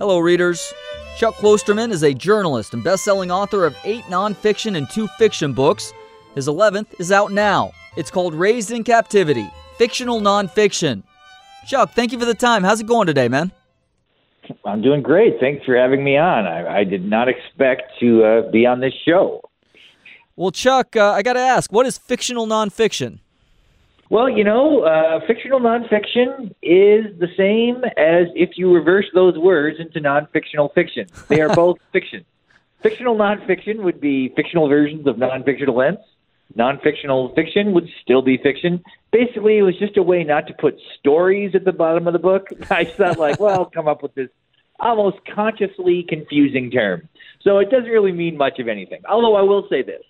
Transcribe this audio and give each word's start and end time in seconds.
Hello, 0.00 0.18
readers. 0.18 0.72
Chuck 1.18 1.34
Klosterman 1.34 1.90
is 1.90 2.02
a 2.04 2.14
journalist 2.14 2.72
and 2.72 2.82
best-selling 2.82 3.30
author 3.30 3.66
of 3.66 3.76
eight 3.84 4.04
nonfiction 4.04 4.78
and 4.78 4.88
two 4.88 5.06
fiction 5.18 5.52
books. 5.52 5.92
His 6.34 6.48
11th 6.48 6.98
is 6.98 7.12
out 7.12 7.32
now. 7.32 7.72
It's 7.98 8.10
called 8.10 8.32
Raised 8.32 8.70
in 8.70 8.82
Captivity, 8.82 9.46
fictional 9.76 10.22
nonfiction. 10.22 11.02
Chuck, 11.66 11.92
thank 11.92 12.12
you 12.12 12.18
for 12.18 12.24
the 12.24 12.32
time. 12.32 12.64
How's 12.64 12.80
it 12.80 12.86
going 12.86 13.08
today, 13.08 13.28
man? 13.28 13.52
I'm 14.64 14.80
doing 14.80 15.02
great. 15.02 15.34
Thanks 15.38 15.66
for 15.66 15.76
having 15.76 16.02
me 16.02 16.16
on. 16.16 16.46
I, 16.46 16.78
I 16.78 16.84
did 16.84 17.04
not 17.04 17.28
expect 17.28 17.92
to 18.00 18.24
uh, 18.24 18.50
be 18.50 18.64
on 18.64 18.80
this 18.80 18.94
show. 19.06 19.42
Well, 20.34 20.50
Chuck, 20.50 20.96
uh, 20.96 21.10
I 21.10 21.20
got 21.20 21.34
to 21.34 21.40
ask, 21.40 21.70
what 21.70 21.84
is 21.84 21.98
fictional 21.98 22.46
nonfiction? 22.46 23.18
Well, 24.10 24.28
you 24.28 24.42
know, 24.42 24.80
uh, 24.80 25.20
fictional 25.28 25.60
nonfiction 25.60 26.50
is 26.62 27.16
the 27.20 27.28
same 27.36 27.84
as 27.96 28.26
if 28.34 28.58
you 28.58 28.74
reverse 28.74 29.06
those 29.14 29.38
words 29.38 29.78
into 29.78 30.00
nonfictional 30.00 30.74
fiction. 30.74 31.06
They 31.28 31.40
are 31.40 31.54
both 31.54 31.78
fiction. 31.92 32.24
Fictional 32.82 33.16
nonfiction 33.16 33.84
would 33.84 34.00
be 34.00 34.30
fictional 34.34 34.68
versions 34.68 35.06
of 35.06 35.14
nonfictional 35.14 35.80
events. 35.80 36.02
Nonfictional 36.58 37.32
fiction 37.36 37.72
would 37.72 37.88
still 38.02 38.20
be 38.20 38.36
fiction. 38.36 38.82
Basically, 39.12 39.58
it 39.58 39.62
was 39.62 39.78
just 39.78 39.96
a 39.96 40.02
way 40.02 40.24
not 40.24 40.48
to 40.48 40.54
put 40.54 40.76
stories 40.98 41.54
at 41.54 41.64
the 41.64 41.72
bottom 41.72 42.08
of 42.08 42.12
the 42.12 42.18
book. 42.18 42.48
I 42.70 42.86
thought, 42.86 43.16
like, 43.16 43.38
well, 43.38 43.60
I'll 43.60 43.70
come 43.70 43.86
up 43.86 44.02
with 44.02 44.14
this 44.16 44.30
almost 44.80 45.18
consciously 45.32 46.04
confusing 46.08 46.72
term. 46.72 47.08
So 47.42 47.58
it 47.58 47.70
doesn't 47.70 47.88
really 47.88 48.12
mean 48.12 48.36
much 48.36 48.58
of 48.58 48.66
anything. 48.66 49.02
Although 49.08 49.36
I 49.36 49.42
will 49.42 49.68
say 49.70 49.82
this 49.82 50.02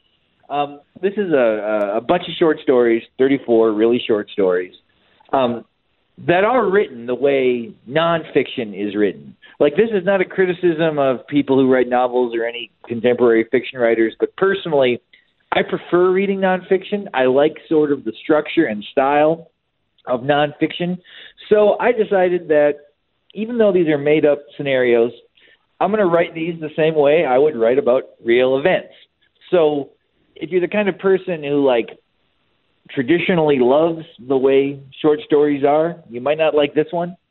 um, 0.50 0.80
this 1.00 1.12
is 1.12 1.32
a, 1.32 1.95
a 1.96 2.00
bunch 2.00 2.24
of 2.24 2.34
short 2.38 2.58
stories, 2.62 3.02
34 3.18 3.72
really 3.72 4.02
short 4.06 4.28
stories, 4.30 4.74
um, 5.32 5.64
that 6.27 6.45
are 6.45 6.68
written 6.68 7.06
the 7.06 7.14
way 7.14 7.72
nonfiction 7.88 8.74
is 8.74 8.94
written. 8.94 9.36
Like, 9.58 9.77
this 9.77 9.91
is 9.92 10.05
not 10.05 10.20
a 10.20 10.24
criticism 10.24 10.98
of 10.98 11.27
people 11.28 11.56
who 11.56 11.72
write 11.72 11.88
novels 11.88 12.34
or 12.34 12.44
any 12.44 12.70
contemporary 12.86 13.47
fiction 13.50 13.78
writers, 13.78 14.14
but 14.19 14.34
personally, 14.36 15.00
I 15.52 15.62
prefer 15.62 16.10
reading 16.12 16.41
nonfiction. 16.41 17.06
I 17.14 17.27
like 17.27 17.56
sort 17.69 17.92
of 17.92 18.05
the 18.05 18.12
structure 18.22 18.66
and 18.66 18.84
style 18.92 19.50
of 20.06 20.20
nonfiction. 20.20 21.00
So 21.48 21.77
I 21.78 21.92
decided 21.92 22.48
that 22.48 22.75
even 23.34 23.58
though 23.58 23.72
these 23.72 23.88
are 23.88 23.98
made 23.98 24.25
up 24.25 24.41
scenarios, 24.56 25.12
I'm 25.80 25.91
going 25.91 26.00
to 26.00 26.06
write 26.06 26.34
these 26.34 26.60
the 26.60 26.70
same 26.77 26.94
way 26.94 27.25
I 27.25 27.38
would 27.38 27.56
write 27.56 27.78
about 27.78 28.05
real 28.25 28.58
events. 28.58 28.92
So 29.50 29.91
if 30.41 30.50
you're 30.50 30.60
the 30.60 30.69
kind 30.69 30.88
of 30.88 30.98
person 30.98 31.44
who 31.44 31.64
like 31.64 31.98
traditionally 32.91 33.58
loves 33.60 34.05
the 34.19 34.36
way 34.36 34.80
short 35.00 35.20
stories 35.20 35.64
are, 35.64 35.97
you 36.08 36.20
might 36.20 36.38
not 36.38 36.55
like 36.55 36.74
this 36.74 36.88
one. 36.91 37.16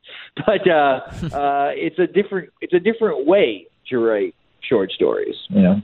But 0.46 0.68
uh, 0.68 0.72
uh, 1.36 1.72
it's 1.74 2.00
a 2.00 2.08
different 2.08 2.50
it's 2.62 2.74
a 2.74 2.80
different 2.80 3.28
way 3.28 3.68
to 3.90 4.00
write 4.00 4.34
short 4.62 4.92
stories. 4.92 5.36
You 5.50 5.62
know. 5.62 5.82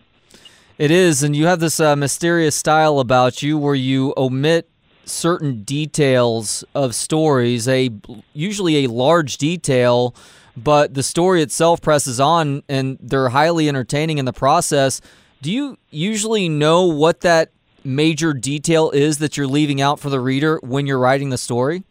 It 0.78 0.92
is, 0.92 1.24
and 1.24 1.36
you 1.36 1.46
have 1.46 1.60
this 1.60 1.80
uh, 1.80 1.96
mysterious 1.96 2.56
style 2.56 3.00
about 3.00 3.42
you 3.42 3.58
where 3.58 3.76
you 3.76 4.14
omit 4.18 4.70
certain 5.06 5.64
details 5.64 6.64
of 6.74 6.96
stories, 6.96 7.68
a 7.68 7.92
usually 8.34 8.86
a 8.86 8.90
large 8.90 9.38
detail, 9.38 10.16
but 10.58 10.94
the 10.94 11.04
story 11.04 11.42
itself 11.42 11.82
presses 11.82 12.20
on, 12.20 12.64
and 12.68 12.98
they're 13.00 13.30
highly 13.30 13.70
entertaining 13.70 14.18
in 14.18 14.26
the 14.26 14.34
process. 14.34 15.02
Do 15.42 15.52
you 15.52 15.78
usually 15.92 16.50
know 16.50 16.86
what 16.86 17.22
that 17.22 17.52
major 17.84 18.34
detail 18.34 18.90
is 18.92 19.20
that 19.20 19.38
you're 19.38 19.48
leaving 19.48 19.82
out 19.82 20.00
for 20.00 20.10
the 20.10 20.20
reader 20.20 20.60
when 20.64 20.88
you're 20.88 21.00
writing 21.00 21.30
the 21.30 21.38
story? 21.38 21.84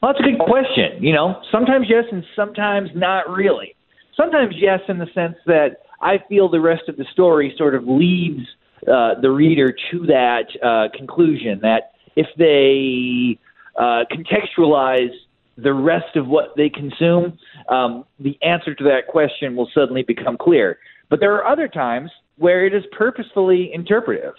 Well, 0.00 0.12
that's 0.12 0.20
a 0.20 0.30
good 0.30 0.40
question. 0.40 1.02
You 1.02 1.12
know, 1.12 1.40
sometimes 1.52 1.86
yes, 1.88 2.04
and 2.10 2.24
sometimes 2.34 2.90
not 2.94 3.30
really. 3.30 3.76
Sometimes 4.16 4.54
yes, 4.58 4.80
in 4.88 4.98
the 4.98 5.06
sense 5.14 5.36
that 5.46 5.82
I 6.00 6.18
feel 6.28 6.50
the 6.50 6.60
rest 6.60 6.88
of 6.88 6.96
the 6.96 7.04
story 7.12 7.54
sort 7.56 7.74
of 7.74 7.86
leads 7.86 8.40
uh, 8.88 9.20
the 9.20 9.30
reader 9.30 9.72
to 9.92 10.06
that 10.06 10.46
uh, 10.62 10.88
conclusion 10.96 11.60
that 11.62 11.92
if 12.16 12.26
they 12.36 13.38
uh, 13.78 14.04
contextualize 14.10 15.12
the 15.56 15.72
rest 15.72 16.16
of 16.16 16.26
what 16.26 16.56
they 16.56 16.68
consume, 16.68 17.38
um, 17.68 18.04
the 18.18 18.36
answer 18.42 18.74
to 18.74 18.84
that 18.84 19.06
question 19.08 19.54
will 19.54 19.68
suddenly 19.72 20.02
become 20.02 20.36
clear. 20.36 20.78
But 21.08 21.20
there 21.20 21.34
are 21.34 21.46
other 21.46 21.68
times 21.68 22.10
where 22.42 22.66
it 22.66 22.74
is 22.74 22.82
purposefully 22.90 23.70
interpretive, 23.72 24.34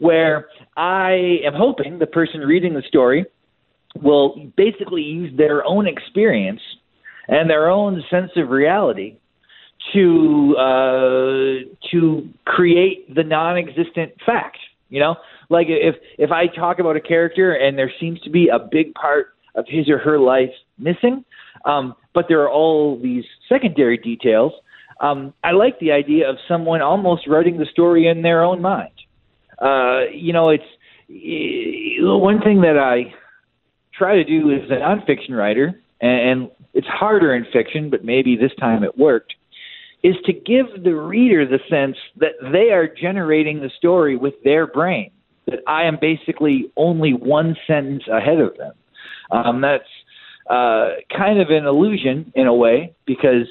where 0.00 0.48
I 0.76 1.38
am 1.46 1.54
hoping 1.54 1.98
the 1.98 2.06
person 2.06 2.40
reading 2.40 2.74
the 2.74 2.82
story 2.86 3.24
will 4.02 4.52
basically 4.54 5.00
use 5.00 5.34
their 5.34 5.64
own 5.64 5.88
experience 5.88 6.60
and 7.26 7.48
their 7.48 7.70
own 7.70 8.04
sense 8.10 8.30
of 8.36 8.50
reality 8.50 9.16
to 9.94 10.54
uh, 10.58 11.88
to 11.90 12.28
create 12.44 13.14
the 13.14 13.24
non-existent 13.24 14.12
fact. 14.26 14.58
You 14.90 15.00
know, 15.00 15.16
like 15.48 15.68
if 15.70 15.94
if 16.18 16.30
I 16.30 16.48
talk 16.48 16.80
about 16.80 16.96
a 16.96 17.00
character 17.00 17.54
and 17.54 17.78
there 17.78 17.90
seems 17.98 18.20
to 18.20 18.30
be 18.30 18.48
a 18.48 18.58
big 18.58 18.92
part 18.92 19.28
of 19.54 19.64
his 19.66 19.88
or 19.88 19.96
her 19.96 20.18
life 20.18 20.52
missing, 20.78 21.24
um, 21.64 21.94
but 22.14 22.26
there 22.28 22.42
are 22.42 22.50
all 22.50 23.00
these 23.02 23.24
secondary 23.48 23.96
details 23.96 24.52
um, 25.00 25.34
I 25.44 25.52
like 25.52 25.78
the 25.78 25.92
idea 25.92 26.28
of 26.28 26.36
someone 26.48 26.82
almost 26.82 27.26
writing 27.28 27.58
the 27.58 27.66
story 27.66 28.08
in 28.08 28.22
their 28.22 28.42
own 28.42 28.60
mind. 28.60 28.92
Uh, 29.60 30.10
you 30.12 30.32
know, 30.32 30.50
it's 30.50 30.64
one 32.00 32.40
thing 32.40 32.62
that 32.62 32.78
I 32.78 33.14
try 33.96 34.16
to 34.16 34.24
do 34.24 34.50
as 34.52 34.70
a 34.70 34.74
nonfiction 34.74 35.36
writer, 35.36 35.80
and 36.00 36.50
it's 36.74 36.86
harder 36.86 37.34
in 37.34 37.44
fiction, 37.52 37.90
but 37.90 38.04
maybe 38.04 38.36
this 38.36 38.52
time 38.58 38.84
it 38.84 38.96
worked, 38.96 39.34
is 40.02 40.14
to 40.26 40.32
give 40.32 40.84
the 40.84 40.94
reader 40.94 41.46
the 41.46 41.58
sense 41.68 41.96
that 42.18 42.32
they 42.52 42.70
are 42.72 42.88
generating 42.88 43.60
the 43.60 43.70
story 43.78 44.16
with 44.16 44.34
their 44.44 44.66
brain, 44.66 45.10
that 45.46 45.58
I 45.66 45.84
am 45.84 45.98
basically 46.00 46.70
only 46.76 47.12
one 47.12 47.56
sentence 47.66 48.04
ahead 48.10 48.40
of 48.40 48.56
them. 48.56 48.72
Um, 49.30 49.60
that's 49.60 49.84
uh, 50.48 51.00
kind 51.16 51.40
of 51.40 51.48
an 51.50 51.66
illusion 51.66 52.32
in 52.34 52.46
a 52.46 52.54
way 52.54 52.94
because 53.06 53.46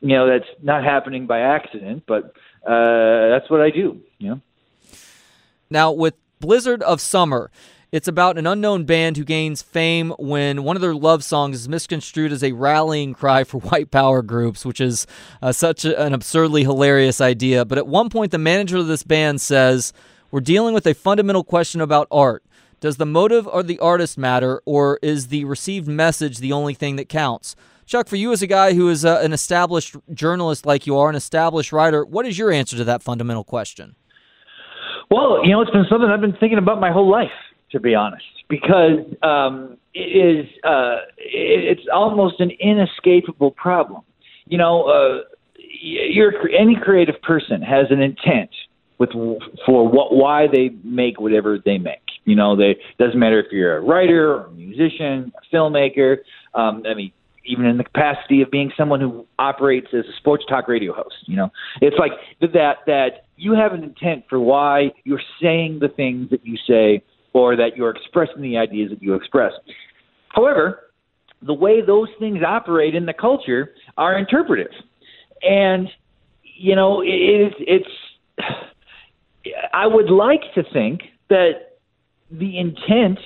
you 0.00 0.16
know 0.16 0.28
that's 0.28 0.48
not 0.62 0.84
happening 0.84 1.26
by 1.26 1.40
accident, 1.40 2.04
but 2.06 2.34
uh, 2.66 3.28
that's 3.28 3.50
what 3.50 3.60
I 3.60 3.70
do. 3.70 4.00
You 4.18 4.28
know. 4.28 4.40
Now 5.70 5.92
with 5.92 6.14
Blizzard 6.40 6.82
of 6.82 7.00
Summer. 7.00 7.50
It's 7.92 8.06
about 8.06 8.38
an 8.38 8.46
unknown 8.46 8.84
band 8.84 9.16
who 9.16 9.24
gains 9.24 9.62
fame 9.62 10.10
when 10.16 10.62
one 10.62 10.76
of 10.76 10.80
their 10.80 10.94
love 10.94 11.24
songs 11.24 11.56
is 11.56 11.68
misconstrued 11.68 12.30
as 12.30 12.44
a 12.44 12.52
rallying 12.52 13.14
cry 13.14 13.42
for 13.42 13.58
white 13.60 13.90
power 13.90 14.22
groups, 14.22 14.64
which 14.64 14.80
is 14.80 15.08
uh, 15.42 15.50
such 15.50 15.84
a, 15.84 16.00
an 16.00 16.14
absurdly 16.14 16.62
hilarious 16.62 17.20
idea. 17.20 17.64
But 17.64 17.78
at 17.78 17.88
one 17.88 18.08
point, 18.08 18.30
the 18.30 18.38
manager 18.38 18.76
of 18.78 18.86
this 18.86 19.02
band 19.02 19.40
says, 19.40 19.92
We're 20.30 20.40
dealing 20.40 20.72
with 20.72 20.86
a 20.86 20.94
fundamental 20.94 21.42
question 21.42 21.80
about 21.80 22.06
art. 22.12 22.44
Does 22.78 22.96
the 22.96 23.06
motive 23.06 23.48
or 23.48 23.64
the 23.64 23.80
artist 23.80 24.16
matter, 24.16 24.62
or 24.64 25.00
is 25.02 25.26
the 25.26 25.44
received 25.44 25.88
message 25.88 26.38
the 26.38 26.52
only 26.52 26.74
thing 26.74 26.94
that 26.94 27.08
counts? 27.08 27.56
Chuck, 27.90 28.06
for 28.06 28.14
you 28.14 28.30
as 28.30 28.40
a 28.40 28.46
guy 28.46 28.72
who 28.72 28.88
is 28.88 29.04
uh, 29.04 29.18
an 29.20 29.32
established 29.32 29.96
journalist 30.14 30.64
like 30.64 30.86
you 30.86 30.96
are, 30.96 31.10
an 31.10 31.16
established 31.16 31.72
writer, 31.72 32.04
what 32.04 32.24
is 32.24 32.38
your 32.38 32.52
answer 32.52 32.76
to 32.76 32.84
that 32.84 33.02
fundamental 33.02 33.42
question? 33.42 33.96
Well, 35.10 35.44
you 35.44 35.50
know, 35.50 35.60
it's 35.60 35.72
been 35.72 35.86
something 35.90 36.08
I've 36.08 36.20
been 36.20 36.36
thinking 36.38 36.58
about 36.58 36.80
my 36.80 36.92
whole 36.92 37.10
life, 37.10 37.32
to 37.72 37.80
be 37.80 37.96
honest, 37.96 38.22
because 38.48 39.00
um, 39.24 39.76
it 39.92 39.98
is 40.02 40.46
uh, 40.62 40.98
it's 41.16 41.82
almost 41.92 42.38
an 42.38 42.52
inescapable 42.60 43.50
problem. 43.50 44.02
You 44.46 44.58
know, 44.58 44.84
uh, 44.84 45.24
you're 45.82 46.32
any 46.56 46.76
creative 46.80 47.20
person 47.22 47.60
has 47.60 47.86
an 47.90 48.00
intent 48.00 48.50
with 48.98 49.10
for 49.66 49.88
what 49.88 50.14
why 50.14 50.46
they 50.46 50.70
make 50.84 51.18
whatever 51.18 51.58
they 51.58 51.78
make. 51.78 51.98
You 52.24 52.36
know, 52.36 52.54
they 52.54 52.76
doesn't 53.00 53.18
matter 53.18 53.40
if 53.40 53.46
you're 53.50 53.78
a 53.78 53.80
writer 53.80 54.32
or 54.32 54.46
a 54.46 54.50
musician, 54.52 55.32
a 55.36 55.56
filmmaker. 55.56 56.18
Um, 56.54 56.84
I 56.86 56.94
mean, 56.94 57.10
even 57.44 57.64
in 57.66 57.78
the 57.78 57.84
capacity 57.84 58.42
of 58.42 58.50
being 58.50 58.70
someone 58.76 59.00
who 59.00 59.26
operates 59.38 59.88
as 59.92 60.04
a 60.04 60.16
sports 60.18 60.44
talk 60.48 60.68
radio 60.68 60.92
host. 60.92 61.14
You 61.26 61.36
know, 61.36 61.50
it's 61.80 61.96
like 61.98 62.12
that 62.40 62.78
that 62.86 63.26
you 63.36 63.52
have 63.54 63.72
an 63.72 63.82
intent 63.82 64.24
for 64.28 64.38
why 64.38 64.92
you're 65.04 65.22
saying 65.42 65.78
the 65.80 65.88
things 65.88 66.30
that 66.30 66.44
you 66.44 66.56
say 66.66 67.02
or 67.32 67.56
that 67.56 67.76
you're 67.76 67.90
expressing 67.90 68.42
the 68.42 68.56
ideas 68.56 68.90
that 68.90 69.02
you 69.02 69.14
express. 69.14 69.52
However, 70.28 70.90
the 71.42 71.54
way 71.54 71.80
those 71.84 72.08
things 72.18 72.40
operate 72.46 72.94
in 72.94 73.06
the 73.06 73.14
culture 73.14 73.72
are 73.96 74.18
interpretive, 74.18 74.72
and 75.42 75.88
you 76.42 76.76
know, 76.76 77.00
it, 77.00 77.54
it's. 77.60 77.88
I 79.72 79.86
would 79.86 80.10
like 80.10 80.42
to 80.54 80.62
think 80.70 81.00
that 81.30 81.78
the 82.30 82.58
intent 82.58 83.18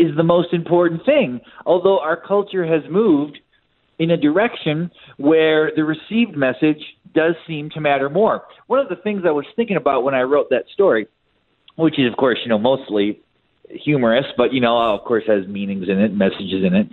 is 0.00 0.16
the 0.16 0.22
most 0.22 0.52
important 0.52 1.04
thing. 1.04 1.40
Although 1.66 2.00
our 2.00 2.16
culture 2.16 2.66
has 2.66 2.82
moved 2.90 3.38
in 3.98 4.10
a 4.10 4.16
direction 4.16 4.90
where 5.18 5.70
the 5.76 5.84
received 5.84 6.36
message 6.36 6.82
does 7.14 7.34
seem 7.46 7.68
to 7.70 7.80
matter 7.80 8.08
more. 8.08 8.42
One 8.66 8.80
of 8.80 8.88
the 8.88 8.96
things 8.96 9.22
I 9.26 9.30
was 9.30 9.44
thinking 9.56 9.76
about 9.76 10.04
when 10.04 10.14
I 10.14 10.22
wrote 10.22 10.48
that 10.50 10.64
story, 10.72 11.06
which 11.76 11.98
is, 11.98 12.10
of 12.10 12.16
course, 12.16 12.38
you 12.42 12.48
know, 12.48 12.58
mostly 12.58 13.20
humorous, 13.68 14.24
but 14.36 14.52
you 14.52 14.60
know, 14.60 14.78
of 14.78 15.04
course, 15.04 15.24
has 15.26 15.46
meanings 15.46 15.88
in 15.88 16.00
it, 16.00 16.14
messages 16.14 16.64
in 16.64 16.74
it, 16.74 16.88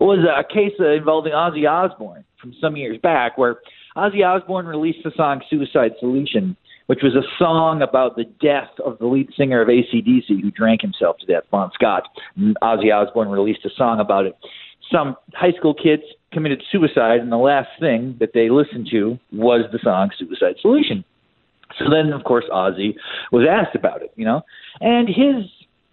was 0.00 0.18
a 0.26 0.42
case 0.52 0.72
involving 0.78 1.32
Ozzy 1.32 1.70
Osbourne. 1.70 2.24
from 2.40 2.54
some 2.60 2.76
years 2.76 2.98
back 3.02 3.38
where 3.38 3.56
Ozzy 3.96 4.24
Osbourne 4.24 4.66
released 4.66 5.00
the 5.04 5.12
song 5.16 5.40
Suicide 5.50 5.92
Solution, 6.00 6.56
which 6.90 7.04
was 7.04 7.14
a 7.14 7.22
song 7.38 7.82
about 7.82 8.16
the 8.16 8.24
death 8.42 8.68
of 8.84 8.98
the 8.98 9.06
lead 9.06 9.28
singer 9.38 9.62
of 9.62 9.68
ACDC 9.68 10.26
who 10.26 10.50
drank 10.50 10.80
himself 10.80 11.18
to 11.18 11.24
death, 11.24 11.44
Bon 11.52 11.70
Scott. 11.72 12.02
And 12.34 12.56
Ozzy 12.62 12.92
Osbourne 12.92 13.28
released 13.28 13.64
a 13.64 13.70
song 13.76 14.00
about 14.00 14.26
it. 14.26 14.36
Some 14.90 15.14
high 15.34 15.52
school 15.56 15.72
kids 15.72 16.02
committed 16.32 16.60
suicide, 16.72 17.20
and 17.20 17.30
the 17.30 17.36
last 17.36 17.68
thing 17.78 18.16
that 18.18 18.30
they 18.34 18.50
listened 18.50 18.88
to 18.90 19.20
was 19.32 19.66
the 19.70 19.78
song 19.84 20.10
Suicide 20.18 20.56
Solution. 20.60 21.04
So 21.78 21.84
then, 21.88 22.12
of 22.12 22.24
course, 22.24 22.46
Ozzy 22.52 22.96
was 23.30 23.46
asked 23.48 23.76
about 23.76 24.02
it, 24.02 24.10
you 24.16 24.24
know, 24.24 24.42
and 24.80 25.06
his, 25.06 25.48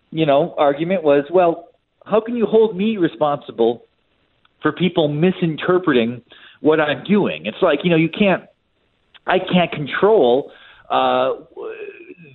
you 0.10 0.26
know, 0.26 0.56
argument 0.58 1.04
was, 1.04 1.26
well, 1.32 1.68
how 2.08 2.22
can 2.22 2.36
you 2.36 2.48
hold 2.48 2.76
me 2.76 2.98
responsible 2.98 3.84
for 4.64 4.72
people 4.72 5.10
misinterpreting 5.10 6.24
what 6.62 6.80
I'm 6.80 7.04
doing? 7.04 7.46
It's 7.46 7.62
like, 7.62 7.82
you 7.84 7.92
know, 7.92 7.98
you 7.98 8.10
can't, 8.10 8.46
I 9.28 9.38
can't 9.38 9.72
control 9.72 10.52
uh, 10.90 11.34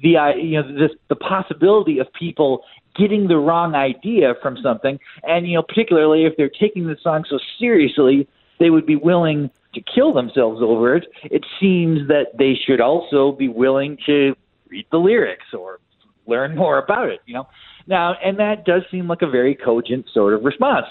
the, 0.02 0.32
you 0.40 0.60
know, 0.60 0.72
this, 0.74 0.96
the 1.08 1.16
possibility 1.16 1.98
of 1.98 2.06
people 2.18 2.62
getting 2.96 3.28
the 3.28 3.36
wrong 3.36 3.74
idea 3.74 4.34
from 4.42 4.56
something, 4.62 4.98
and 5.22 5.48
you 5.48 5.54
know, 5.54 5.62
particularly 5.62 6.24
if 6.24 6.34
they're 6.36 6.50
taking 6.50 6.86
the 6.86 6.96
song 7.02 7.24
so 7.28 7.38
seriously, 7.58 8.28
they 8.60 8.70
would 8.70 8.86
be 8.86 8.96
willing 8.96 9.50
to 9.74 9.80
kill 9.94 10.12
themselves 10.12 10.60
over 10.62 10.96
it. 10.96 11.06
It 11.24 11.44
seems 11.58 12.06
that 12.08 12.36
they 12.38 12.52
should 12.66 12.80
also 12.80 13.32
be 13.32 13.48
willing 13.48 13.96
to 14.06 14.34
read 14.68 14.86
the 14.90 14.98
lyrics 14.98 15.46
or 15.58 15.78
learn 16.26 16.56
more 16.56 16.78
about 16.78 17.08
it. 17.08 17.20
You 17.26 17.34
know, 17.34 17.48
now, 17.86 18.14
and 18.22 18.38
that 18.38 18.64
does 18.64 18.82
seem 18.90 19.08
like 19.08 19.22
a 19.22 19.30
very 19.30 19.54
cogent 19.54 20.06
sort 20.12 20.34
of 20.34 20.44
response. 20.44 20.86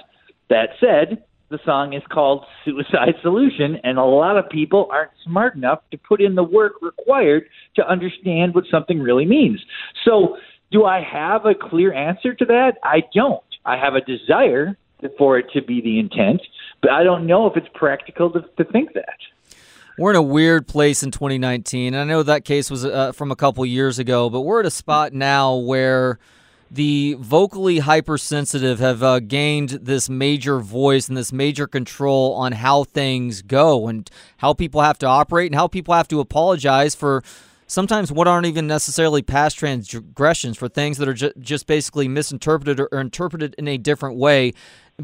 That 0.49 0.69
said, 0.79 1.23
the 1.51 1.59
song 1.65 1.94
is 1.94 2.01
called 2.09 2.45
Suicide 2.65 3.15
Solution, 3.21 3.77
and 3.83 3.98
a 3.98 4.03
lot 4.03 4.38
of 4.38 4.50
people 4.50 4.88
aren't 4.92 5.12
smart 5.24 5.56
enough 5.56 5.81
to 5.92 5.98
put 5.98 6.21
in 6.21 6.36
the 6.36 6.44
work 6.44 6.74
required 6.81 7.44
to 7.75 7.88
understand 7.88 8.56
what 8.56 8.63
something 8.71 9.00
really 9.00 9.25
means. 9.25 9.63
So, 10.06 10.38
do 10.71 10.86
I 10.86 11.03
have 11.03 11.45
a 11.45 11.53
clear 11.53 11.94
answer 11.94 12.33
to 12.33 12.45
that? 12.45 12.77
I 12.83 13.03
don't. 13.13 13.44
I 13.65 13.75
have 13.77 13.95
a 13.95 14.01
desire 14.01 14.77
for 15.18 15.38
it 15.38 15.48
to 15.53 15.62
be 15.62 15.81
the 15.81 16.00
intent, 16.00 16.42
but 16.81 16.92
I 16.92 17.03
don't 17.03 17.27
know 17.27 17.45
if 17.48 17.57
it's 17.57 17.68
practical 17.74 18.31
to, 18.31 18.42
to 18.57 18.71
think 18.71 18.94
that. 18.94 19.18
We're 19.97 20.12
in 20.12 20.15
a 20.15 20.21
weird 20.21 20.68
place 20.68 21.04
in 21.04 21.12
2019. 21.12 21.94
I 21.94 22.06
know 22.06 22.24
that 22.24 22.45
case 22.45 22.71
was 22.71 22.86
uh, 22.86 23.12
from 23.12 23.31
a 23.31 23.36
couple 23.36 23.65
years 23.65 24.00
ago, 24.00 24.30
but 24.30 24.42
we're 24.42 24.62
at 24.62 24.65
a 24.65 24.71
spot 24.71 25.12
now 25.12 25.56
where 25.56 26.18
the 26.73 27.18
vocally 27.19 27.79
hypersensitive 27.79 28.79
have 28.79 29.03
uh, 29.03 29.19
gained 29.19 29.69
this 29.69 30.09
major 30.09 30.59
voice 30.59 31.09
and 31.09 31.18
this 31.18 31.33
major 31.33 31.68
control 31.68 32.33
on 32.33 32.53
how 32.53 32.85
things 32.85 33.41
go 33.41 33.89
and 33.89 34.09
how 34.38 34.53
people 34.53 34.79
have 34.79 34.97
to 34.97 35.06
operate 35.06 35.51
and 35.51 35.56
how 35.56 35.68
people 35.68 35.94
have 35.94 36.07
to 36.07 36.21
apologize 36.21 36.95
for 36.95 37.23
sometimes 37.68 38.09
what 38.09 38.25
aren't 38.25 38.45
even 38.45 38.68
necessarily 38.68 39.21
past 39.21 39.59
transgressions 39.59 40.57
for 40.57 40.69
things 40.69 40.97
that 40.97 41.09
are 41.09 41.13
ju- 41.13 41.33
just 41.39 41.68
basically 41.68 42.07
misinterpreted 42.07 42.79
or, 42.79 42.88
or 42.94 43.01
interpreted 43.01 43.53
in 43.57 43.68
a 43.68 43.77
different 43.77 44.18
way. 44.18 44.53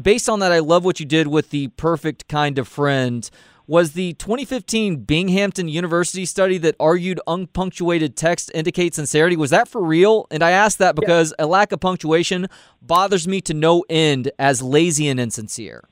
Based 0.00 0.28
on 0.28 0.38
that, 0.40 0.52
I 0.52 0.60
love 0.60 0.86
what 0.86 1.00
you 1.00 1.06
did 1.06 1.26
with 1.26 1.50
the 1.50 1.68
perfect 1.68 2.28
kind 2.28 2.58
of 2.58 2.66
friend. 2.66 3.28
Was 3.68 3.92
the 3.92 4.14
2015 4.14 5.04
Binghamton 5.04 5.68
University 5.68 6.24
study 6.24 6.56
that 6.56 6.74
argued 6.80 7.20
unpunctuated 7.26 8.16
text 8.16 8.50
indicates 8.54 8.96
sincerity? 8.96 9.36
Was 9.36 9.50
that 9.50 9.68
for 9.68 9.84
real? 9.84 10.26
And 10.30 10.42
I 10.42 10.52
ask 10.52 10.78
that 10.78 10.96
because 10.96 11.34
yeah. 11.38 11.44
a 11.44 11.46
lack 11.46 11.70
of 11.72 11.78
punctuation 11.78 12.46
bothers 12.80 13.28
me 13.28 13.42
to 13.42 13.52
no 13.52 13.84
end 13.90 14.32
as 14.38 14.62
lazy 14.62 15.06
and 15.06 15.20
insincere. 15.20 15.84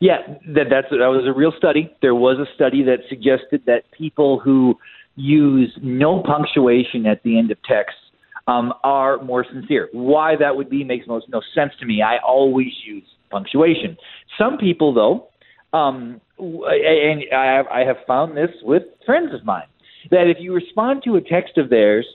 Yeah, 0.00 0.16
that 0.54 0.70
that's 0.70 0.88
that 0.88 1.08
was 1.08 1.26
a 1.26 1.32
real 1.34 1.52
study. 1.58 1.94
There 2.00 2.14
was 2.14 2.38
a 2.38 2.46
study 2.54 2.82
that 2.84 3.00
suggested 3.10 3.60
that 3.66 3.82
people 3.90 4.40
who 4.40 4.78
use 5.14 5.78
no 5.82 6.22
punctuation 6.22 7.04
at 7.04 7.22
the 7.22 7.38
end 7.38 7.50
of 7.50 7.58
texts 7.64 8.00
um, 8.46 8.72
are 8.82 9.22
more 9.22 9.44
sincere. 9.44 9.90
Why 9.92 10.36
that 10.36 10.56
would 10.56 10.70
be 10.70 10.84
makes 10.84 11.06
most 11.06 11.28
no 11.28 11.42
sense 11.54 11.74
to 11.80 11.84
me. 11.84 12.00
I 12.00 12.16
always 12.26 12.72
use 12.82 13.04
punctuation. 13.30 13.98
Some 14.38 14.56
people, 14.56 14.94
though, 14.94 15.28
um, 15.74 16.20
and 16.38 17.24
I 17.34 17.46
have, 17.56 17.66
I 17.66 17.80
have 17.80 17.96
found 18.06 18.36
this 18.36 18.50
with 18.62 18.84
friends 19.04 19.34
of 19.34 19.44
mine, 19.44 19.66
that 20.10 20.28
if 20.28 20.38
you 20.40 20.54
respond 20.54 21.02
to 21.04 21.16
a 21.16 21.20
text 21.20 21.58
of 21.58 21.68
theirs 21.68 22.06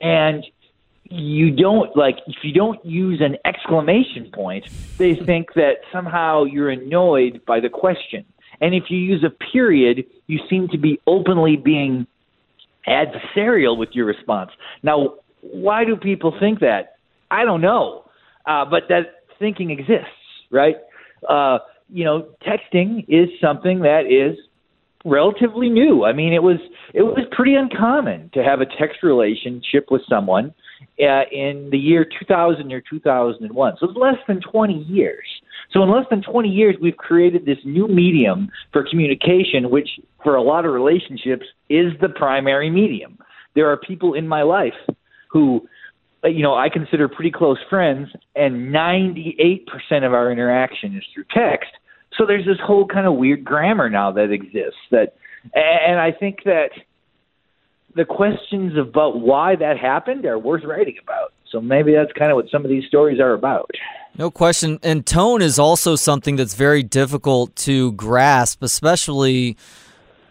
and 0.00 0.44
you 1.04 1.50
don't 1.50 1.94
like 1.94 2.16
if 2.26 2.36
you 2.42 2.54
don't 2.54 2.82
use 2.86 3.20
an 3.20 3.36
exclamation 3.44 4.30
point, 4.32 4.64
they 4.96 5.14
think 5.14 5.52
that 5.54 5.74
somehow 5.92 6.44
you're 6.44 6.70
annoyed 6.70 7.42
by 7.46 7.60
the 7.60 7.68
question. 7.68 8.24
And 8.62 8.74
if 8.74 8.84
you 8.88 8.98
use 8.98 9.22
a 9.24 9.30
period, 9.52 10.06
you 10.26 10.38
seem 10.48 10.68
to 10.68 10.78
be 10.78 11.00
openly 11.06 11.56
being 11.56 12.06
adversarial 12.88 13.76
with 13.76 13.90
your 13.92 14.06
response. 14.06 14.52
Now, 14.82 15.16
why 15.40 15.84
do 15.84 15.96
people 15.96 16.34
think 16.38 16.60
that? 16.60 16.96
I 17.30 17.44
don't 17.44 17.60
know, 17.60 18.04
uh, 18.46 18.64
but 18.64 18.84
that 18.88 19.24
thinking 19.38 19.70
exists, 19.70 20.06
right? 20.50 20.76
Uh, 21.28 21.58
you 21.88 22.04
know, 22.04 22.28
texting 22.46 23.04
is 23.08 23.28
something 23.40 23.80
that 23.80 24.06
is 24.06 24.38
relatively 25.04 25.68
new. 25.68 26.04
I 26.04 26.12
mean, 26.12 26.32
it 26.32 26.42
was 26.42 26.58
it 26.94 27.02
was 27.02 27.24
pretty 27.32 27.54
uncommon 27.54 28.30
to 28.34 28.42
have 28.42 28.60
a 28.60 28.66
text 28.66 29.02
relationship 29.02 29.86
with 29.90 30.02
someone 30.08 30.54
uh, 31.00 31.22
in 31.30 31.68
the 31.70 31.78
year 31.78 32.04
2000 32.04 32.72
or 32.72 32.82
2001. 32.88 33.74
So 33.80 33.88
it's 33.88 33.98
less 33.98 34.16
than 34.28 34.40
20 34.40 34.74
years. 34.74 35.24
So 35.72 35.82
in 35.82 35.90
less 35.90 36.04
than 36.10 36.22
20 36.22 36.48
years, 36.48 36.76
we've 36.80 36.96
created 36.96 37.46
this 37.46 37.58
new 37.64 37.88
medium 37.88 38.50
for 38.72 38.84
communication, 38.88 39.70
which 39.70 39.88
for 40.22 40.36
a 40.36 40.42
lot 40.42 40.66
of 40.66 40.72
relationships 40.72 41.46
is 41.70 41.92
the 42.00 42.08
primary 42.10 42.70
medium. 42.70 43.18
There 43.54 43.70
are 43.70 43.76
people 43.76 44.14
in 44.14 44.28
my 44.28 44.42
life 44.42 44.74
who, 45.30 45.66
Uh, 46.24 46.28
you 46.28 46.42
know, 46.42 46.54
I 46.54 46.68
consider 46.68 47.08
pretty 47.08 47.30
close 47.30 47.58
friends, 47.68 48.08
and 48.36 48.72
98% 48.72 49.66
of 50.04 50.14
our 50.14 50.30
interaction 50.30 50.96
is 50.96 51.04
through 51.12 51.24
text. 51.34 51.70
So 52.16 52.26
there's 52.26 52.44
this 52.44 52.58
whole 52.64 52.86
kind 52.86 53.06
of 53.06 53.14
weird 53.14 53.44
grammar 53.44 53.88
now 53.88 54.12
that 54.12 54.30
exists 54.30 54.80
that, 54.90 55.14
and 55.54 55.98
I 55.98 56.12
think 56.12 56.44
that 56.44 56.70
the 57.94 58.04
questions 58.04 58.76
about 58.76 59.20
why 59.20 59.56
that 59.56 59.78
happened 59.78 60.24
are 60.24 60.38
worth 60.38 60.64
writing 60.64 60.96
about. 61.02 61.32
So 61.50 61.60
maybe 61.60 61.92
that's 61.92 62.12
kind 62.12 62.30
of 62.30 62.36
what 62.36 62.48
some 62.50 62.64
of 62.64 62.70
these 62.70 62.86
stories 62.86 63.20
are 63.20 63.34
about. 63.34 63.70
No 64.16 64.30
question. 64.30 64.78
And 64.82 65.06
tone 65.06 65.42
is 65.42 65.58
also 65.58 65.96
something 65.96 66.36
that's 66.36 66.54
very 66.54 66.82
difficult 66.82 67.54
to 67.56 67.92
grasp, 67.92 68.62
especially 68.62 69.56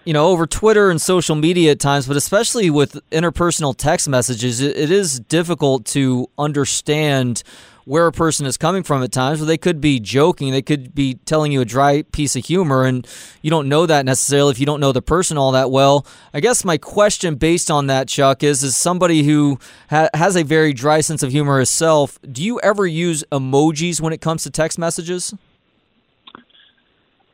you 0.04 0.14
know, 0.14 0.30
over 0.30 0.48
Twitter 0.48 0.90
and 0.90 1.00
social 1.02 1.36
media 1.36 1.72
at 1.72 1.80
times, 1.80 2.08
but 2.08 2.18
especially 2.18 2.70
with 2.70 3.00
interpersonal 3.12 3.76
text 3.76 4.10
messages, 4.10 4.60
it 4.60 4.92
is 4.92 5.20
difficult 5.20 5.86
to 5.88 6.28
understand 6.38 7.44
where 7.86 8.08
a 8.08 8.12
person 8.12 8.46
is 8.46 8.58
coming 8.58 8.84
from 8.84 9.04
at 9.04 9.12
times. 9.12 9.40
Where 9.40 9.48
they 9.48 9.58
could 9.58 9.82
be 9.82 10.00
joking, 10.00 10.52
they 10.52 10.62
could 10.62 10.96
be 10.96 11.16
telling 11.26 11.52
you 11.52 11.62
a 11.62 11.66
dry 11.66 12.04
piece 12.04 12.36
of 12.36 12.46
humor, 12.46 12.86
and 12.86 13.08
you 13.42 13.50
don't 13.50 13.70
know 13.70 13.86
that 13.86 14.06
necessarily 14.06 14.52
if 14.52 14.60
you 14.60 14.66
don't 14.66 14.80
know 14.80 14.92
the 14.92 15.02
person 15.02 15.38
all 15.38 15.52
that 15.52 15.72
well. 15.72 16.06
I 16.34 16.40
guess 16.40 16.64
my 16.66 16.78
question, 16.78 17.36
based 17.36 17.70
on 17.70 17.88
that, 17.88 18.08
Chuck, 18.08 18.44
is: 18.44 18.64
as 18.64 18.76
somebody 18.76 19.24
who 19.24 19.60
ha- 19.90 20.10
has 20.14 20.36
a 20.36 20.44
very 20.44 20.74
dry 20.74 21.02
sense 21.02 21.24
of 21.24 21.32
humor 21.32 21.58
herself, 21.58 22.20
do 22.32 22.44
you 22.44 22.60
ever 22.62 22.86
use 22.86 23.24
emojis 23.32 24.02
when 24.02 24.14
it 24.14 24.22
comes 24.22 24.44
to 24.44 24.50
text 24.50 24.80
messages? 24.80 25.34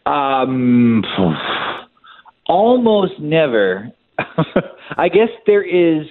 Um, 0.06 1.04
almost 2.48 3.20
never. 3.20 3.92
I 4.98 5.10
guess 5.10 5.30
there 5.46 5.64
is. 5.64 6.08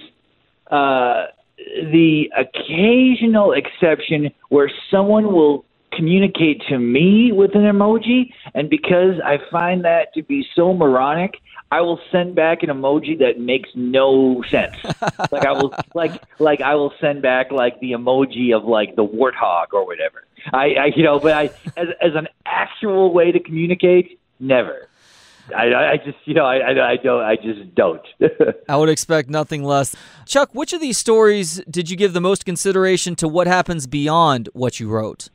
Uh, 0.69 1.27
the 1.57 2.31
occasional 2.37 3.53
exception 3.53 4.31
where 4.49 4.71
someone 4.91 5.33
will 5.33 5.65
communicate 5.91 6.61
to 6.69 6.77
me 6.77 7.31
with 7.31 7.55
an 7.55 7.61
emoji, 7.61 8.31
and 8.53 8.69
because 8.69 9.19
I 9.23 9.39
find 9.49 9.83
that 9.85 10.13
to 10.13 10.23
be 10.23 10.45
so 10.55 10.73
moronic, 10.73 11.35
I 11.71 11.81
will 11.81 11.99
send 12.11 12.35
back 12.35 12.63
an 12.63 12.69
emoji 12.69 13.17
that 13.19 13.39
makes 13.39 13.69
no 13.75 14.43
sense. 14.49 14.75
like 15.31 15.45
I 15.45 15.51
will 15.51 15.73
like 15.93 16.21
like 16.39 16.61
I 16.61 16.75
will 16.75 16.93
send 17.01 17.21
back 17.21 17.51
like 17.51 17.79
the 17.79 17.91
emoji 17.91 18.55
of 18.55 18.63
like 18.63 18.95
the 18.95 19.05
warthog 19.05 19.73
or 19.73 19.85
whatever. 19.85 20.23
I, 20.53 20.75
I 20.75 20.85
you 20.95 21.03
know, 21.03 21.19
but 21.19 21.33
I 21.33 21.45
as 21.75 21.87
as 22.01 22.15
an 22.15 22.27
actual 22.45 23.13
way 23.13 23.31
to 23.31 23.39
communicate, 23.39 24.19
never. 24.39 24.87
I, 25.55 25.91
I 25.91 25.97
just, 25.97 26.17
you 26.25 26.33
know, 26.33 26.45
I, 26.45 26.91
I 26.91 26.97
don't, 26.97 27.21
I 27.21 27.35
just 27.35 27.73
don't. 27.75 28.01
I 28.69 28.75
would 28.77 28.89
expect 28.89 29.29
nothing 29.29 29.63
less. 29.63 29.95
Chuck, 30.25 30.49
which 30.53 30.73
of 30.73 30.81
these 30.81 30.97
stories 30.97 31.61
did 31.69 31.89
you 31.89 31.95
give 31.95 32.13
the 32.13 32.21
most 32.21 32.45
consideration 32.45 33.15
to 33.17 33.27
what 33.27 33.47
happens 33.47 33.87
beyond 33.87 34.49
what 34.53 34.79
you 34.79 34.89
wrote? 34.89 35.29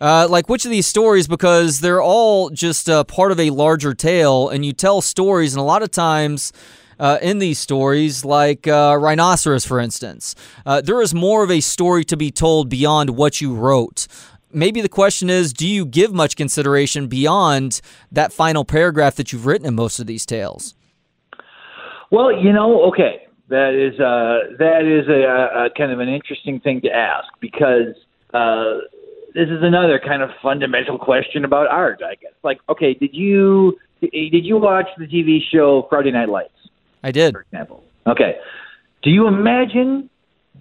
Uh, 0.00 0.26
like 0.30 0.48
which 0.48 0.64
of 0.64 0.70
these 0.70 0.86
stories 0.86 1.28
because 1.28 1.80
they're 1.80 2.00
all 2.00 2.48
just 2.48 2.88
uh, 2.88 3.04
part 3.04 3.32
of 3.32 3.38
a 3.38 3.50
larger 3.50 3.92
tale 3.92 4.48
and 4.48 4.64
you 4.64 4.72
tell 4.72 5.02
stories 5.02 5.52
and 5.52 5.60
a 5.60 5.64
lot 5.64 5.82
of 5.82 5.90
times 5.90 6.54
uh, 6.98 7.18
in 7.20 7.38
these 7.38 7.58
stories 7.58 8.24
like 8.24 8.66
uh, 8.66 8.96
rhinoceros 8.98 9.66
for 9.66 9.78
instance 9.78 10.34
uh, 10.64 10.80
there 10.80 11.02
is 11.02 11.12
more 11.12 11.44
of 11.44 11.50
a 11.50 11.60
story 11.60 12.02
to 12.02 12.16
be 12.16 12.30
told 12.30 12.70
beyond 12.70 13.10
what 13.10 13.42
you 13.42 13.54
wrote 13.54 14.06
maybe 14.52 14.80
the 14.80 14.88
question 14.88 15.30
is 15.30 15.52
do 15.52 15.66
you 15.66 15.84
give 15.84 16.12
much 16.12 16.36
consideration 16.36 17.06
beyond 17.06 17.80
that 18.10 18.32
final 18.32 18.64
paragraph 18.64 19.16
that 19.16 19.32
you've 19.32 19.46
written 19.46 19.66
in 19.66 19.74
most 19.74 19.98
of 19.98 20.06
these 20.06 20.26
tales? 20.26 20.74
Well, 22.10 22.32
you 22.32 22.52
know, 22.52 22.82
okay, 22.88 23.26
that 23.48 23.74
is 23.74 23.98
uh, 24.00 24.56
that 24.58 24.84
is 24.84 25.08
a, 25.08 25.66
a 25.66 25.70
kind 25.76 25.92
of 25.92 26.00
an 26.00 26.08
interesting 26.08 26.60
thing 26.60 26.80
to 26.82 26.90
ask 26.90 27.28
because 27.40 27.94
uh, 28.34 28.78
this 29.34 29.48
is 29.48 29.62
another 29.62 30.00
kind 30.04 30.22
of 30.22 30.30
fundamental 30.42 30.98
question 30.98 31.44
about 31.44 31.68
art, 31.68 32.00
I 32.04 32.16
guess. 32.16 32.32
Like, 32.42 32.60
okay, 32.68 32.94
did 32.94 33.14
you 33.14 33.78
did 34.00 34.44
you 34.44 34.56
watch 34.56 34.88
the 34.98 35.06
TV 35.06 35.38
show 35.52 35.86
Friday 35.88 36.10
Night 36.10 36.28
Lights? 36.28 36.50
I 37.02 37.12
did. 37.12 37.34
For 37.34 37.42
example. 37.42 37.84
Okay. 38.06 38.36
Do 39.02 39.10
you 39.10 39.26
imagine 39.26 40.10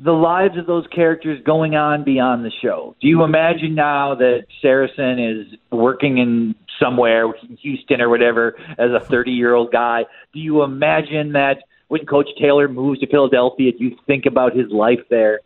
the 0.01 0.13
lives 0.13 0.57
of 0.57 0.65
those 0.65 0.87
characters 0.87 1.41
going 1.45 1.75
on 1.75 2.03
beyond 2.03 2.45
the 2.45 2.51
show? 2.61 2.95
Do 3.01 3.07
you 3.07 3.23
imagine 3.23 3.75
now 3.75 4.15
that 4.15 4.45
Saracen 4.61 5.19
is 5.19 5.47
working 5.71 6.17
in 6.17 6.55
somewhere, 6.79 7.25
in 7.25 7.57
Houston 7.57 8.01
or 8.01 8.09
whatever, 8.09 8.55
as 8.77 8.91
a 8.91 8.99
30 8.99 9.31
year 9.31 9.53
old 9.53 9.71
guy? 9.71 10.05
Do 10.33 10.39
you 10.39 10.63
imagine 10.63 11.33
that 11.33 11.63
when 11.89 12.05
Coach 12.05 12.29
Taylor 12.39 12.67
moves 12.67 13.01
to 13.01 13.07
Philadelphia, 13.07 13.71
do 13.71 13.83
you 13.83 13.97
think 14.07 14.25
about 14.25 14.55
his 14.55 14.71
life 14.71 15.01
there? 15.09 15.41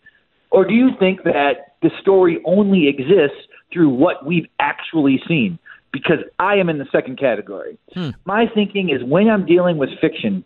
Or 0.51 0.65
do 0.65 0.73
you 0.73 0.91
think 0.99 1.23
that 1.23 1.75
the 1.81 1.89
story 1.99 2.39
only 2.45 2.87
exists 2.87 3.47
through 3.71 3.89
what 3.89 4.23
we've 4.25 4.47
actually 4.59 5.21
seen? 5.27 5.57
Because 5.91 6.19
I 6.37 6.55
am 6.55 6.69
in 6.69 6.77
the 6.77 6.87
second 6.91 7.17
category. 7.17 7.77
Hmm. 7.93 8.09
My 8.25 8.47
thinking 8.53 8.89
is 8.89 9.03
when 9.03 9.29
I'm 9.29 9.45
dealing 9.45 9.77
with 9.77 9.89
fiction, 9.99 10.43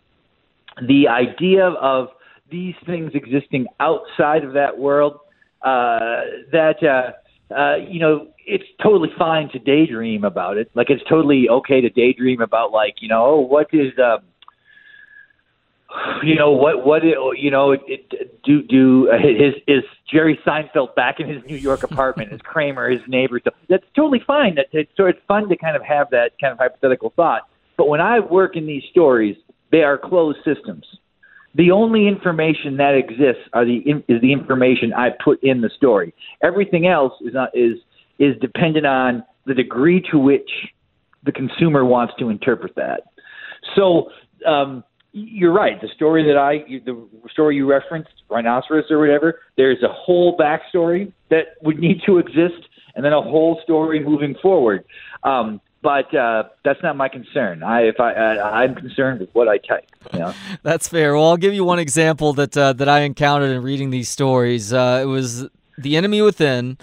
the 0.80 1.08
idea 1.08 1.66
of 1.66 2.08
these 2.50 2.74
things 2.86 3.12
existing 3.14 3.66
outside 3.80 4.44
of 4.44 4.54
that 4.54 4.78
world, 4.78 5.18
uh, 5.62 6.22
that, 6.52 6.76
uh, 6.82 7.54
uh, 7.54 7.76
you 7.76 8.00
know, 8.00 8.28
it's 8.46 8.64
totally 8.82 9.10
fine 9.18 9.48
to 9.50 9.58
daydream 9.58 10.24
about 10.24 10.56
it. 10.56 10.70
Like, 10.74 10.90
it's 10.90 11.02
totally 11.08 11.48
okay 11.48 11.80
to 11.80 11.90
daydream 11.90 12.40
about, 12.40 12.72
like, 12.72 12.96
you 13.00 13.08
know, 13.08 13.24
oh, 13.24 13.40
what 13.40 13.68
is, 13.72 13.92
uh, 13.98 14.18
you 16.22 16.34
know 16.34 16.50
what 16.50 16.84
what 16.84 17.02
it, 17.02 17.16
you 17.38 17.50
know 17.50 17.72
it, 17.72 17.80
it, 17.86 18.42
do 18.44 18.62
do 18.62 19.10
uh, 19.10 19.16
his 19.18 19.54
is 19.66 19.82
Jerry 20.12 20.38
Seinfeld 20.46 20.94
back 20.94 21.18
in 21.18 21.28
his 21.28 21.42
New 21.46 21.56
York 21.56 21.82
apartment 21.82 22.30
is 22.32 22.40
Kramer 22.42 22.90
his 22.90 23.00
neighbor 23.08 23.40
so 23.42 23.50
that's 23.70 23.86
totally 23.96 24.20
fine. 24.26 24.56
That 24.56 24.66
it's, 24.72 24.90
so 24.96 25.06
it's 25.06 25.18
fun 25.26 25.48
to 25.48 25.56
kind 25.56 25.76
of 25.76 25.82
have 25.82 26.10
that 26.10 26.32
kind 26.38 26.52
of 26.52 26.58
hypothetical 26.58 27.12
thought. 27.16 27.48
But 27.78 27.88
when 27.88 28.02
I 28.02 28.20
work 28.20 28.54
in 28.54 28.66
these 28.66 28.82
stories 28.90 29.36
they 29.70 29.82
are 29.82 29.96
closed 29.96 30.38
systems 30.44 30.84
the 31.54 31.70
only 31.70 32.06
information 32.06 32.76
that 32.76 32.94
exists 32.94 33.42
are 33.52 33.64
the 33.64 33.78
is 34.08 34.20
the 34.20 34.32
information 34.32 34.92
I 34.92 35.10
put 35.22 35.42
in 35.42 35.60
the 35.60 35.70
story. 35.76 36.14
Everything 36.42 36.86
else 36.86 37.12
is 37.20 37.34
not 37.34 37.50
is 37.54 37.78
is 38.18 38.36
dependent 38.40 38.86
on 38.86 39.24
the 39.46 39.54
degree 39.54 40.02
to 40.10 40.18
which 40.18 40.50
the 41.24 41.32
consumer 41.32 41.84
wants 41.84 42.14
to 42.18 42.28
interpret 42.28 42.74
that. 42.76 43.02
So 43.74 44.10
um, 44.46 44.84
you're 45.12 45.52
right. 45.52 45.80
The 45.80 45.88
story 45.94 46.22
that 46.24 46.38
I 46.38 46.64
the 46.84 47.08
story 47.30 47.56
you 47.56 47.68
referenced, 47.68 48.10
rhinoceros 48.28 48.84
or 48.90 48.98
whatever, 48.98 49.40
there's 49.56 49.82
a 49.82 49.92
whole 49.92 50.36
backstory 50.36 51.12
that 51.30 51.56
would 51.62 51.78
need 51.78 52.02
to 52.06 52.18
exist, 52.18 52.68
and 52.94 53.04
then 53.04 53.12
a 53.12 53.22
whole 53.22 53.60
story 53.64 54.04
moving 54.04 54.34
forward. 54.42 54.84
Um, 55.24 55.60
but 55.82 56.12
uh, 56.14 56.44
that's 56.64 56.82
not 56.82 56.96
my 56.96 57.08
concern. 57.08 57.62
I 57.62 57.82
if 57.82 58.00
I, 58.00 58.12
I 58.12 58.64
am 58.64 58.74
concerned 58.74 59.20
with 59.20 59.30
what 59.32 59.48
I 59.48 59.58
type. 59.58 59.86
You 60.12 60.18
know? 60.20 60.34
that's 60.62 60.88
fair. 60.88 61.14
Well, 61.14 61.28
I'll 61.28 61.36
give 61.36 61.54
you 61.54 61.64
one 61.64 61.78
example 61.78 62.32
that 62.34 62.56
uh, 62.56 62.72
that 62.74 62.88
I 62.88 63.00
encountered 63.00 63.50
in 63.50 63.62
reading 63.62 63.90
these 63.90 64.08
stories. 64.08 64.72
Uh, 64.72 65.00
it 65.02 65.06
was 65.06 65.46
the 65.76 65.96
enemy 65.96 66.22
within 66.22 66.78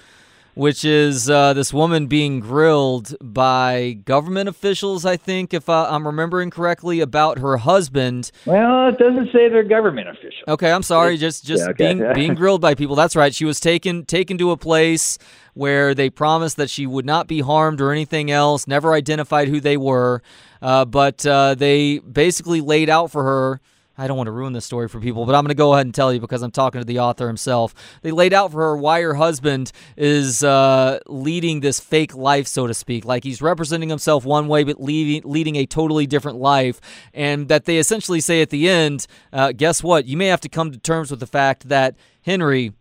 which 0.55 0.85
is 0.85 1.29
uh, 1.29 1.53
this 1.53 1.73
woman 1.73 2.07
being 2.07 2.39
grilled 2.39 3.15
by 3.21 3.97
government 4.05 4.49
officials, 4.49 5.05
I 5.05 5.17
think, 5.17 5.53
if 5.53 5.69
uh, 5.69 5.87
I'm 5.89 6.07
remembering 6.07 6.49
correctly, 6.49 7.01
about 7.01 7.39
her 7.39 7.57
husband. 7.57 8.31
Well, 8.45 8.87
it 8.87 8.97
doesn't 8.97 9.31
say 9.31 9.49
they're 9.49 9.63
government 9.63 10.09
officials. 10.09 10.43
Okay, 10.47 10.71
I'm 10.71 10.83
sorry. 10.83 11.17
Just 11.17 11.45
just 11.45 11.63
yeah, 11.63 11.69
okay. 11.71 11.93
being 11.93 12.13
being 12.13 12.35
grilled 12.41 12.61
by 12.61 12.73
people. 12.73 12.95
That's 12.95 13.15
right. 13.15 13.35
She 13.35 13.45
was 13.45 13.59
taken 13.59 14.05
taken 14.05 14.37
to 14.39 14.51
a 14.51 14.57
place 14.57 15.17
where 15.53 15.93
they 15.93 16.09
promised 16.09 16.57
that 16.57 16.69
she 16.69 16.87
would 16.87 17.05
not 17.05 17.27
be 17.27 17.41
harmed 17.41 17.81
or 17.81 17.91
anything 17.91 18.31
else. 18.31 18.67
Never 18.67 18.93
identified 18.93 19.47
who 19.49 19.59
they 19.59 19.77
were, 19.77 20.21
uh, 20.61 20.85
but 20.85 21.25
uh, 21.25 21.55
they 21.55 21.99
basically 21.99 22.61
laid 22.61 22.89
out 22.89 23.11
for 23.11 23.23
her 23.23 23.61
I 23.97 24.07
don't 24.07 24.17
want 24.17 24.27
to 24.27 24.31
ruin 24.31 24.53
this 24.53 24.65
story 24.65 24.87
for 24.87 24.99
people, 24.99 25.25
but 25.25 25.35
I'm 25.35 25.43
going 25.43 25.49
to 25.49 25.55
go 25.55 25.73
ahead 25.73 25.85
and 25.85 25.95
tell 25.95 26.13
you 26.13 26.19
because 26.19 26.41
I'm 26.41 26.51
talking 26.51 26.81
to 26.81 26.85
the 26.85 26.99
author 26.99 27.27
himself. 27.27 27.73
They 28.01 28.11
laid 28.11 28.33
out 28.33 28.51
for 28.51 28.61
her 28.61 28.77
why 28.77 29.01
her 29.01 29.13
husband 29.13 29.71
is 29.95 30.43
uh, 30.43 30.99
leading 31.07 31.61
this 31.61 31.79
fake 31.79 32.15
life, 32.15 32.47
so 32.47 32.67
to 32.67 32.73
speak. 32.73 33.05
Like 33.05 33.23
he's 33.23 33.41
representing 33.41 33.89
himself 33.89 34.25
one 34.25 34.47
way, 34.47 34.63
but 34.63 34.81
leading, 34.81 35.21
leading 35.29 35.55
a 35.55 35.65
totally 35.65 36.07
different 36.07 36.37
life. 36.37 36.81
And 37.13 37.47
that 37.47 37.65
they 37.65 37.77
essentially 37.77 38.19
say 38.19 38.41
at 38.41 38.49
the 38.49 38.67
end, 38.67 39.07
uh, 39.31 39.53
guess 39.53 39.81
what? 39.81 40.05
You 40.05 40.17
may 40.17 40.27
have 40.27 40.41
to 40.41 40.49
come 40.49 40.71
to 40.71 40.77
terms 40.77 41.09
with 41.11 41.19
the 41.19 41.27
fact 41.27 41.69
that 41.69 41.95
Henry 42.23 42.73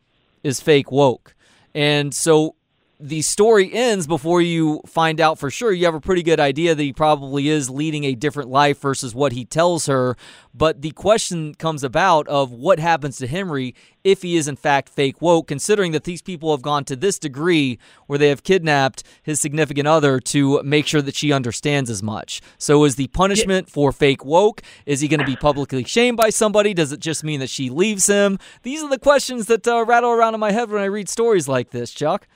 is 0.42 0.60
fake 0.60 0.90
woke. 0.90 1.34
And 1.74 2.14
so 2.14 2.56
the 3.04 3.20
story 3.20 3.70
ends 3.70 4.06
before 4.06 4.40
you 4.40 4.80
find 4.86 5.20
out 5.20 5.38
for 5.38 5.50
sure. 5.50 5.70
You 5.70 5.84
have 5.84 5.94
a 5.94 6.00
pretty 6.00 6.22
good 6.22 6.40
idea 6.40 6.74
that 6.74 6.82
he 6.82 6.94
probably 6.94 7.50
is 7.50 7.68
leading 7.68 8.04
a 8.04 8.14
different 8.14 8.48
life 8.48 8.80
versus 8.80 9.14
what 9.14 9.32
he 9.32 9.44
tells 9.44 9.84
her. 9.84 10.16
But 10.54 10.80
the 10.80 10.90
question 10.92 11.54
comes 11.54 11.84
about 11.84 12.26
of 12.28 12.50
what 12.50 12.78
happens 12.78 13.18
to 13.18 13.26
Henry 13.26 13.74
if 14.04 14.22
he 14.22 14.36
is 14.36 14.48
in 14.48 14.56
fact 14.56 14.88
fake 14.88 15.20
woke, 15.20 15.48
considering 15.48 15.92
that 15.92 16.04
these 16.04 16.22
people 16.22 16.50
have 16.52 16.62
gone 16.62 16.82
to 16.84 16.96
this 16.96 17.18
degree 17.18 17.78
where 18.06 18.18
they 18.18 18.30
have 18.30 18.42
kidnapped 18.42 19.02
his 19.22 19.38
significant 19.38 19.86
other 19.86 20.18
to 20.20 20.62
make 20.62 20.86
sure 20.86 21.02
that 21.02 21.14
she 21.14 21.30
understands 21.30 21.90
as 21.90 22.02
much. 22.02 22.40
So 22.56 22.84
is 22.84 22.96
the 22.96 23.08
punishment 23.08 23.68
for 23.68 23.92
fake 23.92 24.24
woke? 24.24 24.62
Is 24.86 25.00
he 25.00 25.08
going 25.08 25.20
to 25.20 25.26
be 25.26 25.36
publicly 25.36 25.84
shamed 25.84 26.16
by 26.16 26.30
somebody? 26.30 26.72
Does 26.72 26.90
it 26.90 27.00
just 27.00 27.22
mean 27.22 27.40
that 27.40 27.50
she 27.50 27.68
leaves 27.68 28.06
him? 28.06 28.38
These 28.62 28.82
are 28.82 28.88
the 28.88 28.98
questions 28.98 29.44
that 29.48 29.68
uh, 29.68 29.84
rattle 29.84 30.10
around 30.10 30.32
in 30.32 30.40
my 30.40 30.52
head 30.52 30.70
when 30.70 30.80
I 30.80 30.86
read 30.86 31.10
stories 31.10 31.48
like 31.48 31.68
this, 31.68 31.90
Chuck. 31.90 32.26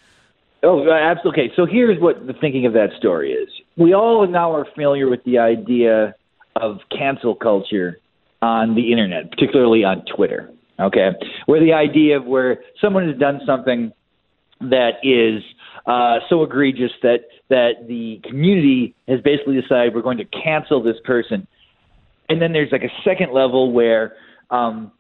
Oh, 0.63 0.91
absolutely. 0.91 1.45
Okay, 1.45 1.53
so 1.55 1.67
here's 1.67 2.01
what 2.01 2.27
the 2.27 2.33
thinking 2.33 2.67
of 2.67 2.73
that 2.73 2.89
story 2.99 3.33
is. 3.33 3.49
We 3.77 3.95
all 3.95 4.27
now 4.27 4.53
are 4.55 4.67
familiar 4.75 5.09
with 5.09 5.23
the 5.25 5.39
idea 5.39 6.15
of 6.57 6.79
cancel 6.91 7.35
culture 7.35 7.99
on 8.43 8.75
the 8.75 8.91
internet, 8.91 9.31
particularly 9.31 9.85
on 9.85 10.05
Twitter. 10.15 10.51
Okay, 10.81 11.11
where 11.47 11.61
the 11.61 11.73
idea 11.73 12.17
of 12.17 12.25
where 12.25 12.61
someone 12.81 13.09
has 13.09 13.19
done 13.19 13.41
something 13.45 13.93
that 14.61 14.93
is 15.03 15.43
uh, 15.87 16.19
so 16.29 16.43
egregious 16.43 16.93
that 17.03 17.21
that 17.51 17.87
the 17.89 18.21
community 18.29 18.95
has 19.09 19.21
basically 19.21 19.61
decided 19.61 19.95
we're 19.95 20.03
going 20.03 20.19
to 20.19 20.25
cancel 20.25 20.83
this 20.83 20.97
person, 21.05 21.47
and 22.29 22.41
then 22.41 22.53
there's 22.53 22.71
like 22.71 22.83
a 22.83 23.03
second 23.05 23.33
level 23.33 23.73
where 23.73 24.13
um, 24.51 24.93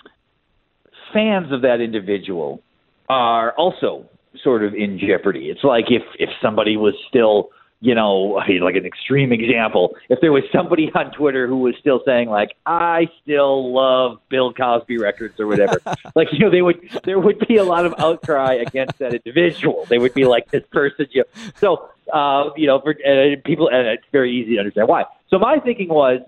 fans 1.12 1.52
of 1.52 1.62
that 1.62 1.80
individual 1.80 2.60
are 3.08 3.52
also 3.52 4.08
sort 4.42 4.64
of 4.64 4.74
in 4.74 4.98
jeopardy. 4.98 5.50
It's 5.50 5.64
like 5.64 5.86
if 5.90 6.02
if 6.18 6.30
somebody 6.42 6.76
was 6.76 6.94
still, 7.08 7.50
you 7.80 7.94
know, 7.94 8.40
like 8.62 8.76
an 8.76 8.86
extreme 8.86 9.32
example, 9.32 9.96
if 10.08 10.20
there 10.20 10.32
was 10.32 10.44
somebody 10.52 10.90
on 10.94 11.12
Twitter 11.12 11.46
who 11.46 11.58
was 11.58 11.74
still 11.80 12.00
saying 12.04 12.28
like 12.28 12.56
I 12.66 13.08
still 13.22 13.72
love 13.72 14.18
Bill 14.28 14.52
Cosby 14.52 14.98
records 14.98 15.38
or 15.40 15.46
whatever, 15.46 15.80
like 16.14 16.28
you 16.32 16.40
know, 16.40 16.50
they 16.50 16.62
would 16.62 16.80
there 17.04 17.18
would 17.18 17.46
be 17.46 17.56
a 17.56 17.64
lot 17.64 17.86
of 17.86 17.94
outcry 17.98 18.54
against 18.54 18.98
that 18.98 19.14
individual. 19.14 19.86
They 19.88 19.98
would 19.98 20.14
be 20.14 20.24
like 20.24 20.50
this 20.50 20.64
person, 20.70 21.06
you 21.10 21.22
know. 21.22 21.50
So 21.56 21.90
uh, 22.12 22.50
you 22.56 22.66
know, 22.66 22.80
for 22.80 22.92
uh, 22.92 23.36
people, 23.44 23.68
and 23.68 23.86
it's 23.86 24.04
very 24.12 24.32
easy 24.32 24.54
to 24.54 24.60
understand 24.60 24.88
why. 24.88 25.04
So 25.28 25.38
my 25.38 25.58
thinking 25.58 25.88
was. 25.88 26.20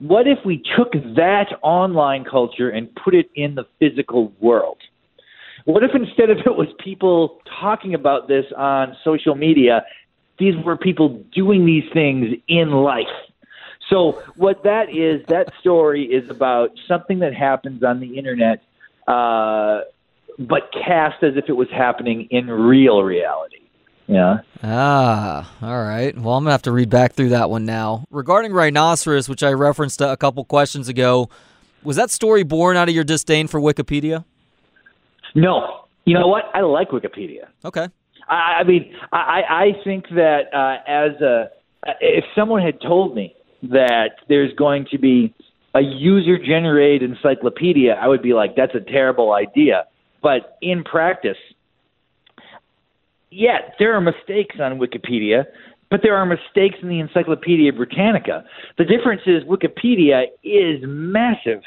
What 0.00 0.28
if 0.28 0.38
we 0.44 0.62
took 0.76 0.92
that 0.92 1.58
online 1.60 2.24
culture 2.24 2.70
and 2.70 2.88
put 2.94 3.16
it 3.16 3.28
in 3.34 3.56
the 3.56 3.64
physical 3.80 4.32
world? 4.38 4.78
What 5.64 5.82
if 5.82 5.90
instead 5.94 6.30
of 6.30 6.38
it 6.38 6.56
was 6.56 6.68
people 6.82 7.40
talking 7.60 7.94
about 7.94 8.28
this 8.28 8.46
on 8.56 8.96
social 9.04 9.34
media, 9.34 9.84
these 10.38 10.54
were 10.64 10.76
people 10.76 11.22
doing 11.34 11.66
these 11.66 11.84
things 11.92 12.36
in 12.48 12.70
life? 12.70 13.06
So 13.90 14.22
what 14.36 14.64
that 14.64 14.90
is, 14.94 15.26
that 15.28 15.52
story 15.60 16.04
is 16.04 16.28
about 16.30 16.70
something 16.86 17.20
that 17.20 17.34
happens 17.34 17.82
on 17.82 18.00
the 18.00 18.18
internet, 18.18 18.62
uh, 19.06 19.80
but 20.38 20.70
cast 20.72 21.22
as 21.22 21.36
if 21.36 21.48
it 21.48 21.54
was 21.54 21.68
happening 21.70 22.28
in 22.30 22.48
real 22.48 23.02
reality. 23.02 23.56
Yeah. 24.06 24.38
Ah, 24.62 25.54
all 25.60 25.82
right. 25.82 26.16
Well, 26.16 26.34
I'm 26.34 26.44
gonna 26.44 26.52
have 26.52 26.62
to 26.62 26.72
read 26.72 26.88
back 26.88 27.12
through 27.12 27.28
that 27.30 27.50
one 27.50 27.66
now. 27.66 28.04
Regarding 28.10 28.52
rhinoceros, 28.52 29.28
which 29.28 29.42
I 29.42 29.52
referenced 29.52 30.00
a 30.00 30.16
couple 30.16 30.44
questions 30.44 30.88
ago, 30.88 31.28
was 31.82 31.96
that 31.96 32.10
story 32.10 32.42
born 32.42 32.76
out 32.76 32.88
of 32.88 32.94
your 32.94 33.04
disdain 33.04 33.48
for 33.48 33.60
Wikipedia? 33.60 34.24
No, 35.34 35.84
you 36.04 36.14
know 36.14 36.28
what? 36.28 36.44
I 36.54 36.60
like 36.60 36.90
Wikipedia. 36.90 37.48
Okay. 37.64 37.88
I, 38.28 38.60
I 38.60 38.64
mean, 38.64 38.94
I, 39.12 39.42
I 39.48 39.66
think 39.84 40.08
that 40.10 40.42
uh, 40.52 40.76
as 40.86 41.20
a 41.20 41.50
if 42.00 42.24
someone 42.34 42.62
had 42.62 42.80
told 42.80 43.14
me 43.14 43.34
that 43.62 44.10
there's 44.28 44.52
going 44.54 44.86
to 44.90 44.98
be 44.98 45.34
a 45.74 45.80
user 45.80 46.38
generated 46.38 47.10
encyclopedia, 47.10 47.92
I 47.94 48.08
would 48.08 48.22
be 48.22 48.32
like, 48.32 48.56
that's 48.56 48.74
a 48.74 48.80
terrible 48.80 49.32
idea. 49.32 49.84
But 50.22 50.56
in 50.60 50.82
practice, 50.84 51.36
yeah, 53.30 53.58
there 53.78 53.94
are 53.94 54.00
mistakes 54.00 54.56
on 54.60 54.78
Wikipedia, 54.78 55.44
but 55.90 56.00
there 56.02 56.16
are 56.16 56.26
mistakes 56.26 56.76
in 56.82 56.88
the 56.88 57.00
Encyclopedia 57.00 57.72
Britannica. 57.72 58.44
The 58.76 58.84
difference 58.84 59.22
is 59.26 59.42
Wikipedia 59.44 60.24
is 60.42 60.80
massive. 60.82 61.62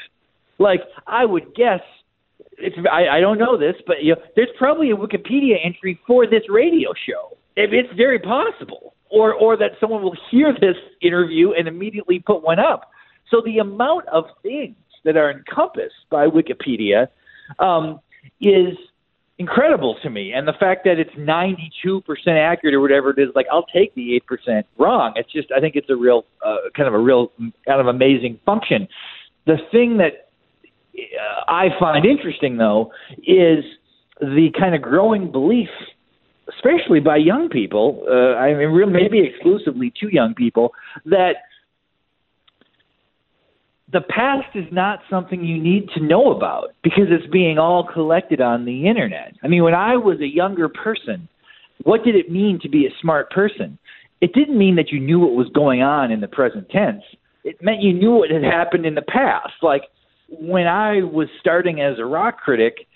Like 0.58 0.80
I 1.06 1.24
would 1.24 1.54
guess, 1.54 1.80
it's 2.58 2.76
I, 2.90 3.16
I 3.16 3.20
don't 3.20 3.38
know 3.38 3.56
this, 3.56 3.74
but 3.86 4.02
you 4.02 4.14
know, 4.14 4.20
there's 4.36 4.50
probably 4.58 4.90
a 4.90 4.96
Wikipedia 4.96 5.56
entry 5.64 6.00
for 6.06 6.26
this 6.26 6.42
radio 6.48 6.92
show. 7.06 7.36
It's 7.56 7.92
very 7.96 8.18
possible, 8.18 8.94
or 9.10 9.34
or 9.34 9.56
that 9.56 9.72
someone 9.80 10.02
will 10.02 10.16
hear 10.30 10.52
this 10.52 10.76
interview 11.00 11.52
and 11.52 11.68
immediately 11.68 12.18
put 12.18 12.42
one 12.42 12.58
up. 12.58 12.90
So 13.30 13.42
the 13.44 13.58
amount 13.58 14.08
of 14.08 14.24
things 14.42 14.76
that 15.04 15.16
are 15.16 15.30
encompassed 15.30 16.08
by 16.10 16.26
Wikipedia 16.26 17.08
um, 17.58 18.00
is 18.40 18.76
incredible 19.38 19.96
to 20.02 20.10
me. 20.10 20.32
And 20.32 20.46
the 20.46 20.52
fact 20.52 20.84
that 20.84 20.98
it's 20.98 21.10
92% 21.12 22.02
accurate 22.28 22.74
or 22.74 22.80
whatever 22.80 23.10
it 23.10 23.18
is, 23.18 23.28
like 23.34 23.46
I'll 23.50 23.66
take 23.66 23.94
the 23.94 24.20
8% 24.30 24.64
wrong. 24.78 25.12
It's 25.16 25.32
just, 25.32 25.50
I 25.50 25.60
think 25.60 25.74
it's 25.74 25.90
a 25.90 25.96
real, 25.96 26.24
uh, 26.44 26.56
kind 26.76 26.86
of 26.86 26.94
a 26.94 26.98
real, 26.98 27.32
kind 27.66 27.80
of 27.80 27.86
amazing 27.86 28.38
function. 28.46 28.86
The 29.46 29.56
thing 29.72 29.96
that 29.98 30.21
I 31.48 31.68
find 31.78 32.04
interesting, 32.04 32.56
though, 32.56 32.92
is 33.18 33.64
the 34.20 34.48
kind 34.58 34.74
of 34.74 34.82
growing 34.82 35.32
belief, 35.32 35.68
especially 36.56 37.00
by 37.00 37.16
young 37.16 37.48
people, 37.48 38.04
uh, 38.08 38.36
I 38.36 38.54
mean, 38.54 38.92
maybe 38.92 39.20
exclusively 39.20 39.92
to 40.00 40.08
young 40.12 40.34
people, 40.34 40.72
that 41.06 41.36
the 43.92 44.00
past 44.00 44.54
is 44.54 44.64
not 44.72 45.00
something 45.10 45.44
you 45.44 45.62
need 45.62 45.88
to 45.94 46.02
know 46.02 46.34
about 46.34 46.70
because 46.82 47.04
it's 47.10 47.30
being 47.30 47.58
all 47.58 47.86
collected 47.92 48.40
on 48.40 48.64
the 48.64 48.88
internet. 48.88 49.34
I 49.42 49.48
mean, 49.48 49.62
when 49.62 49.74
I 49.74 49.96
was 49.96 50.20
a 50.20 50.26
younger 50.26 50.68
person, 50.68 51.28
what 51.84 52.04
did 52.04 52.14
it 52.14 52.30
mean 52.30 52.58
to 52.62 52.68
be 52.68 52.86
a 52.86 52.90
smart 53.00 53.30
person? 53.30 53.78
It 54.20 54.32
didn't 54.32 54.56
mean 54.56 54.76
that 54.76 54.90
you 54.90 55.00
knew 55.00 55.18
what 55.18 55.32
was 55.32 55.48
going 55.54 55.82
on 55.82 56.10
in 56.10 56.20
the 56.20 56.28
present 56.28 56.70
tense. 56.70 57.02
It 57.44 57.60
meant 57.60 57.82
you 57.82 57.92
knew 57.92 58.12
what 58.12 58.30
had 58.30 58.44
happened 58.44 58.86
in 58.86 58.94
the 58.94 59.02
past. 59.02 59.52
Like 59.62 59.82
when 60.40 60.66
I 60.66 61.02
was 61.02 61.28
starting 61.40 61.80
as 61.80 61.98
a 61.98 62.04
rock 62.04 62.38
critic, 62.38 62.86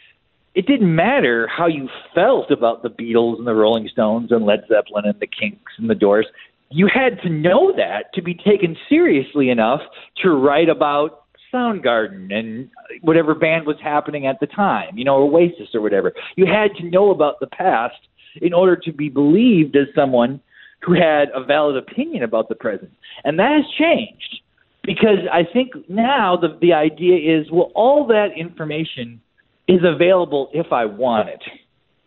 it 0.54 0.66
didn't 0.66 0.94
matter 0.94 1.46
how 1.46 1.66
you 1.66 1.88
felt 2.14 2.50
about 2.50 2.82
the 2.82 2.88
Beatles 2.88 3.38
and 3.38 3.46
the 3.46 3.54
Rolling 3.54 3.88
Stones 3.92 4.32
and 4.32 4.46
Led 4.46 4.60
Zeppelin 4.68 5.04
and 5.04 5.20
the 5.20 5.26
Kinks 5.26 5.72
and 5.78 5.90
the 5.90 5.94
Doors 5.94 6.26
you 6.70 6.88
had 6.92 7.20
to 7.22 7.28
know 7.28 7.72
that 7.76 8.12
to 8.14 8.22
be 8.22 8.34
taken 8.34 8.76
seriously 8.88 9.50
enough 9.50 9.80
to 10.22 10.30
write 10.30 10.68
about 10.68 11.24
Soundgarden 11.52 12.34
and 12.34 12.68
whatever 13.02 13.34
band 13.34 13.66
was 13.66 13.76
happening 13.82 14.26
at 14.26 14.40
the 14.40 14.46
time, 14.46 14.98
you 14.98 15.04
know, 15.04 15.16
Oasis 15.16 15.68
or 15.74 15.80
whatever. 15.80 16.12
You 16.34 16.46
had 16.46 16.74
to 16.78 16.90
know 16.90 17.10
about 17.10 17.38
the 17.40 17.46
past 17.46 17.96
in 18.42 18.52
order 18.52 18.76
to 18.76 18.92
be 18.92 19.08
believed 19.08 19.76
as 19.76 19.86
someone 19.94 20.40
who 20.82 20.92
had 20.92 21.28
a 21.34 21.42
valid 21.42 21.76
opinion 21.76 22.22
about 22.22 22.48
the 22.48 22.54
present. 22.54 22.90
And 23.24 23.38
that 23.38 23.52
has 23.52 23.64
changed 23.78 24.40
because 24.86 25.18
I 25.30 25.42
think 25.52 25.72
now 25.88 26.36
the 26.40 26.56
the 26.60 26.72
idea 26.72 27.38
is 27.38 27.50
well 27.50 27.72
all 27.74 28.06
that 28.06 28.28
information 28.36 29.20
is 29.68 29.80
available 29.84 30.48
if 30.54 30.72
I 30.72 30.84
want 30.86 31.28
it. 31.28 31.42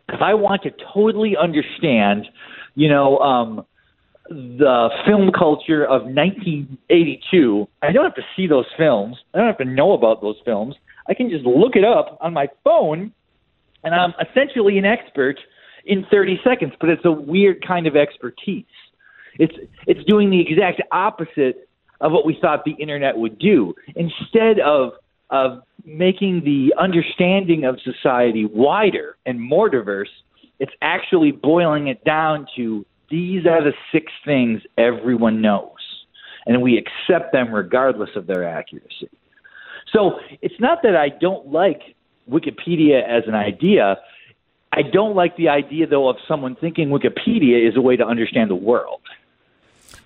If 0.07 0.21
I 0.21 0.33
want 0.33 0.63
to 0.63 0.71
totally 0.93 1.35
understand, 1.37 2.25
you 2.75 2.89
know, 2.89 3.19
um 3.19 3.65
the 4.29 4.89
film 5.05 5.31
culture 5.31 5.83
of 5.83 6.03
1982. 6.03 7.67
I 7.81 7.91
don't 7.91 8.03
have 8.03 8.15
to 8.15 8.25
see 8.35 8.45
those 8.45 8.67
films. 8.77 9.17
I 9.33 9.39
don't 9.39 9.47
have 9.47 9.57
to 9.57 9.65
know 9.65 9.93
about 9.93 10.21
those 10.21 10.35
films. 10.45 10.75
I 11.07 11.15
can 11.15 11.29
just 11.29 11.45
look 11.45 11.75
it 11.75 11.83
up 11.83 12.17
on 12.21 12.33
my 12.33 12.47
phone, 12.63 13.11
and 13.83 13.95
I'm 13.95 14.13
essentially 14.21 14.77
an 14.77 14.85
expert 14.85 15.39
in 15.85 16.05
30 16.11 16.39
seconds. 16.43 16.73
But 16.79 16.89
it's 16.89 17.05
a 17.05 17.11
weird 17.11 17.65
kind 17.65 17.87
of 17.87 17.95
expertise. 17.95 18.65
It's 19.39 19.55
it's 19.87 20.03
doing 20.05 20.29
the 20.29 20.41
exact 20.41 20.81
opposite 20.91 21.68
of 22.01 22.11
what 22.11 22.25
we 22.25 22.37
thought 22.39 22.63
the 22.65 22.75
internet 22.79 23.17
would 23.17 23.37
do. 23.39 23.73
Instead 23.95 24.59
of 24.59 24.93
of 25.29 25.61
making 25.85 26.41
the 26.43 26.73
understanding 26.79 27.63
of 27.63 27.77
society 27.81 28.45
wider 28.45 29.15
and 29.25 29.39
more 29.39 29.69
diverse, 29.69 30.09
it's 30.59 30.71
actually 30.81 31.31
boiling 31.31 31.87
it 31.87 32.03
down 32.03 32.47
to 32.55 32.85
these 33.09 33.45
are 33.45 33.63
the 33.63 33.73
six 33.91 34.11
things 34.25 34.61
everyone 34.77 35.41
knows, 35.41 36.05
and 36.45 36.61
we 36.61 36.77
accept 36.77 37.31
them 37.31 37.53
regardless 37.53 38.09
of 38.15 38.27
their 38.27 38.47
accuracy. 38.47 39.09
So 39.93 40.19
it's 40.41 40.59
not 40.59 40.79
that 40.83 40.95
I 40.95 41.09
don't 41.09 41.51
like 41.51 41.81
Wikipedia 42.29 43.01
as 43.07 43.23
an 43.27 43.33
idea. 43.33 43.97
I 44.71 44.81
don't 44.83 45.15
like 45.15 45.35
the 45.37 45.49
idea, 45.49 45.87
though, 45.87 46.07
of 46.09 46.17
someone 46.27 46.55
thinking 46.55 46.89
Wikipedia 46.89 47.67
is 47.67 47.75
a 47.75 47.81
way 47.81 47.95
to 47.95 48.05
understand 48.05 48.51
the 48.51 48.55
world. 48.55 49.01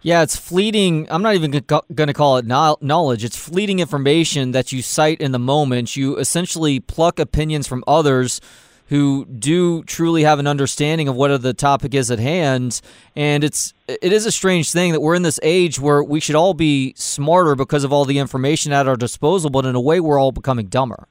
Yeah, 0.04 0.22
it's 0.22 0.36
fleeting. 0.36 1.08
I'm 1.10 1.22
not 1.22 1.34
even 1.36 1.52
going 1.52 2.08
to 2.08 2.14
call 2.14 2.38
it 2.38 2.46
knowledge. 2.46 3.24
It's 3.24 3.38
fleeting 3.38 3.80
information 3.80 4.52
that 4.52 4.74
you 4.74 4.82
cite 4.82 5.22
in 5.22 5.32
the 5.32 5.40
moment. 5.40 5.96
You 5.96 6.18
essentially 6.18 6.82
pluck 6.82 7.20
opinions 7.20 7.68
from 7.68 7.86
others 7.88 8.42
who 8.90 9.26
do 9.26 9.82
truly 9.84 10.24
have 10.24 10.40
an 10.40 10.46
understanding 10.46 11.08
of 11.08 11.16
what 11.16 11.42
the 11.42 11.54
topic 11.54 11.94
is 11.94 12.12
at 12.12 12.20
hand. 12.20 12.82
And 13.16 13.46
it's 13.46 13.74
it 13.88 14.12
is 14.12 14.26
a 14.26 14.32
strange 14.32 14.74
thing 14.74 14.92
that 14.92 15.00
we're 15.00 15.16
in 15.16 15.22
this 15.22 15.40
age 15.42 15.80
where 15.80 16.04
we 16.04 16.20
should 16.20 16.36
all 16.36 16.54
be 16.54 16.94
smarter 16.98 17.56
because 17.56 17.86
of 17.86 17.94
all 17.94 18.04
the 18.04 18.20
information 18.20 18.74
at 18.74 18.88
our 18.88 18.98
disposal, 18.98 19.50
but 19.50 19.66
in 19.66 19.74
a 19.74 19.82
way 19.82 20.02
we're 20.02 20.20
all 20.20 20.34
becoming 20.34 20.68
dumber. 20.68 21.08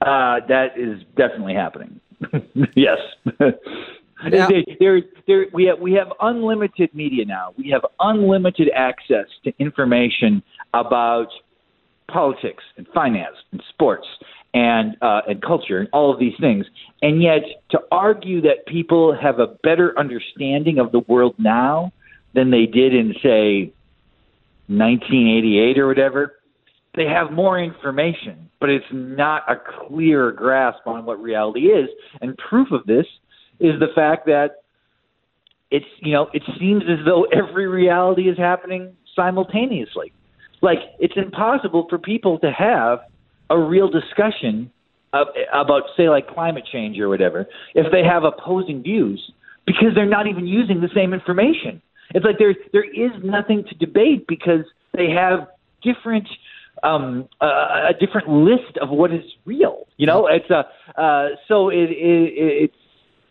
Uh, 0.00 0.40
that 0.48 0.76
is 0.76 1.00
definitely 1.16 1.54
happening. 1.54 2.00
yes. 2.74 2.98
Now, 4.24 4.48
there, 4.80 5.02
there, 5.26 5.46
we 5.52 5.64
have 5.66 5.78
we 5.78 5.92
have 5.92 6.08
unlimited 6.20 6.92
media 6.92 7.24
now. 7.24 7.54
We 7.56 7.70
have 7.70 7.82
unlimited 8.00 8.70
access 8.74 9.26
to 9.44 9.52
information 9.58 10.42
about 10.74 11.28
politics 12.08 12.64
and 12.76 12.86
finance 12.94 13.36
and 13.52 13.62
sports 13.68 14.06
and 14.54 14.96
uh, 15.02 15.20
and 15.28 15.40
culture 15.40 15.78
and 15.78 15.88
all 15.92 16.12
of 16.12 16.18
these 16.18 16.34
things. 16.40 16.66
And 17.00 17.22
yet, 17.22 17.42
to 17.70 17.80
argue 17.92 18.40
that 18.42 18.66
people 18.66 19.16
have 19.16 19.38
a 19.38 19.46
better 19.62 19.96
understanding 19.98 20.78
of 20.78 20.90
the 20.90 21.00
world 21.00 21.34
now 21.38 21.92
than 22.34 22.50
they 22.50 22.66
did 22.66 22.94
in 22.94 23.14
say 23.22 23.72
1988 24.66 25.78
or 25.78 25.86
whatever, 25.86 26.34
they 26.94 27.06
have 27.06 27.30
more 27.30 27.60
information, 27.60 28.50
but 28.60 28.68
it's 28.68 28.84
not 28.92 29.50
a 29.50 29.56
clear 29.56 30.32
grasp 30.32 30.86
on 30.86 31.04
what 31.04 31.22
reality 31.22 31.66
is. 31.66 31.88
And 32.20 32.36
proof 32.36 32.72
of 32.72 32.84
this 32.84 33.06
is 33.60 33.78
the 33.80 33.88
fact 33.94 34.26
that 34.26 34.62
it's 35.70 35.86
you 36.00 36.12
know 36.12 36.28
it 36.32 36.42
seems 36.58 36.82
as 36.88 37.04
though 37.04 37.26
every 37.32 37.66
reality 37.66 38.28
is 38.28 38.38
happening 38.38 38.96
simultaneously. 39.14 40.12
Like 40.62 40.78
it's 40.98 41.14
impossible 41.16 41.86
for 41.88 41.98
people 41.98 42.38
to 42.40 42.50
have 42.50 43.00
a 43.50 43.58
real 43.58 43.88
discussion 43.88 44.70
of, 45.12 45.28
about, 45.52 45.84
say, 45.96 46.08
like 46.08 46.28
climate 46.28 46.64
change 46.70 46.98
or 46.98 47.08
whatever, 47.08 47.46
if 47.74 47.90
they 47.90 48.02
have 48.04 48.24
opposing 48.24 48.82
views, 48.82 49.32
because 49.66 49.88
they're 49.94 50.06
not 50.06 50.26
even 50.26 50.46
using 50.46 50.80
the 50.80 50.90
same 50.94 51.14
information. 51.14 51.80
It's 52.14 52.24
like 52.24 52.38
there 52.38 52.54
there 52.72 52.84
is 52.84 53.10
nothing 53.22 53.64
to 53.68 53.74
debate 53.74 54.26
because 54.26 54.64
they 54.94 55.10
have 55.10 55.48
different 55.82 56.26
um, 56.82 57.28
uh, 57.40 57.90
a 57.90 57.92
different 57.98 58.28
list 58.28 58.78
of 58.80 58.88
what 58.88 59.12
is 59.12 59.24
real. 59.44 59.86
You 59.98 60.06
know, 60.06 60.26
it's 60.26 60.48
a 60.50 60.64
uh, 61.00 61.28
so 61.48 61.68
it, 61.68 61.90
it, 61.90 62.64
it 62.64 62.72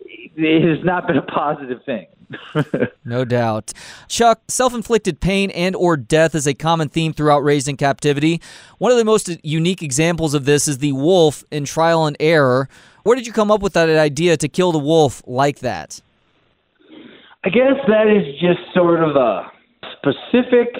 it 0.05 0.77
has 0.77 0.85
not 0.85 1.07
been 1.07 1.17
a 1.17 1.21
positive 1.21 1.83
thing. 1.85 2.07
no 3.05 3.23
doubt. 3.25 3.73
Chuck, 4.07 4.41
self-inflicted 4.47 5.19
pain 5.19 5.49
and 5.51 5.75
or 5.75 5.95
death 5.95 6.35
is 6.35 6.45
a 6.45 6.53
common 6.53 6.89
theme 6.89 7.13
throughout 7.13 7.43
Raised 7.43 7.67
in 7.67 7.77
Captivity. 7.77 8.41
One 8.77 8.91
of 8.91 8.97
the 8.97 9.05
most 9.05 9.29
unique 9.43 9.81
examples 9.81 10.33
of 10.33 10.45
this 10.45 10.67
is 10.67 10.79
the 10.79 10.91
wolf 10.91 11.43
in 11.51 11.65
Trial 11.65 12.05
and 12.05 12.17
Error. 12.19 12.67
Where 13.03 13.15
did 13.15 13.25
you 13.25 13.33
come 13.33 13.49
up 13.51 13.61
with 13.61 13.73
that 13.73 13.89
idea 13.89 14.35
to 14.37 14.47
kill 14.47 14.71
the 14.71 14.79
wolf 14.79 15.23
like 15.25 15.59
that? 15.59 16.01
I 17.43 17.49
guess 17.49 17.75
that 17.87 18.07
is 18.07 18.39
just 18.41 18.59
sort 18.73 19.01
of 19.01 19.15
a 19.15 19.49
specific 19.97 20.75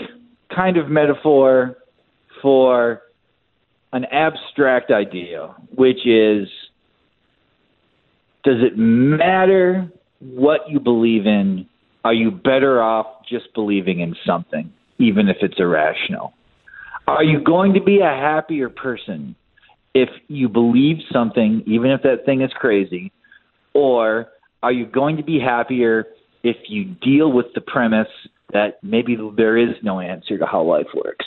kind 0.54 0.76
of 0.76 0.90
metaphor 0.90 1.78
for 2.42 3.04
an 3.94 4.06
abstract 4.06 4.92
idea, 4.92 5.56
which 5.76 6.06
is 6.06 6.50
does 8.48 8.64
it 8.64 8.78
matter 8.78 9.92
what 10.22 10.62
you 10.70 10.80
believe 10.80 11.26
in, 11.26 11.68
are 12.06 12.14
you 12.14 12.32
better 12.32 12.82
off 12.82 13.08
just 13.30 13.54
believing 13.54 14.00
in 14.00 14.16
something, 14.26 14.72
even 15.00 15.28
if 15.28 15.36
it's 15.42 15.60
irrational? 15.60 16.32
Are 17.08 17.26
you 17.26 17.42
going 17.42 17.74
to 17.74 17.82
be 17.82 18.00
a 18.00 18.06
happier 18.06 18.70
person 18.70 19.36
if 19.94 20.08
you 20.30 20.48
believe 20.48 21.00
something, 21.12 21.62
even 21.68 21.92
if 21.92 22.04
that 22.04 22.26
thing 22.26 22.42
is 22.42 22.52
crazy? 22.56 23.12
Or 23.74 24.30
are 24.64 24.72
you 24.72 24.86
going 24.86 25.18
to 25.18 25.24
be 25.24 25.42
happier 25.42 26.06
if 26.42 26.56
you 26.70 26.86
deal 26.86 27.30
with 27.30 27.48
the 27.54 27.60
premise 27.60 28.08
that 28.54 28.82
maybe 28.82 29.18
there 29.36 29.58
is 29.58 29.76
no 29.84 30.00
answer 30.00 30.38
to 30.38 30.46
how 30.46 30.62
life 30.64 30.88
works? 30.96 31.26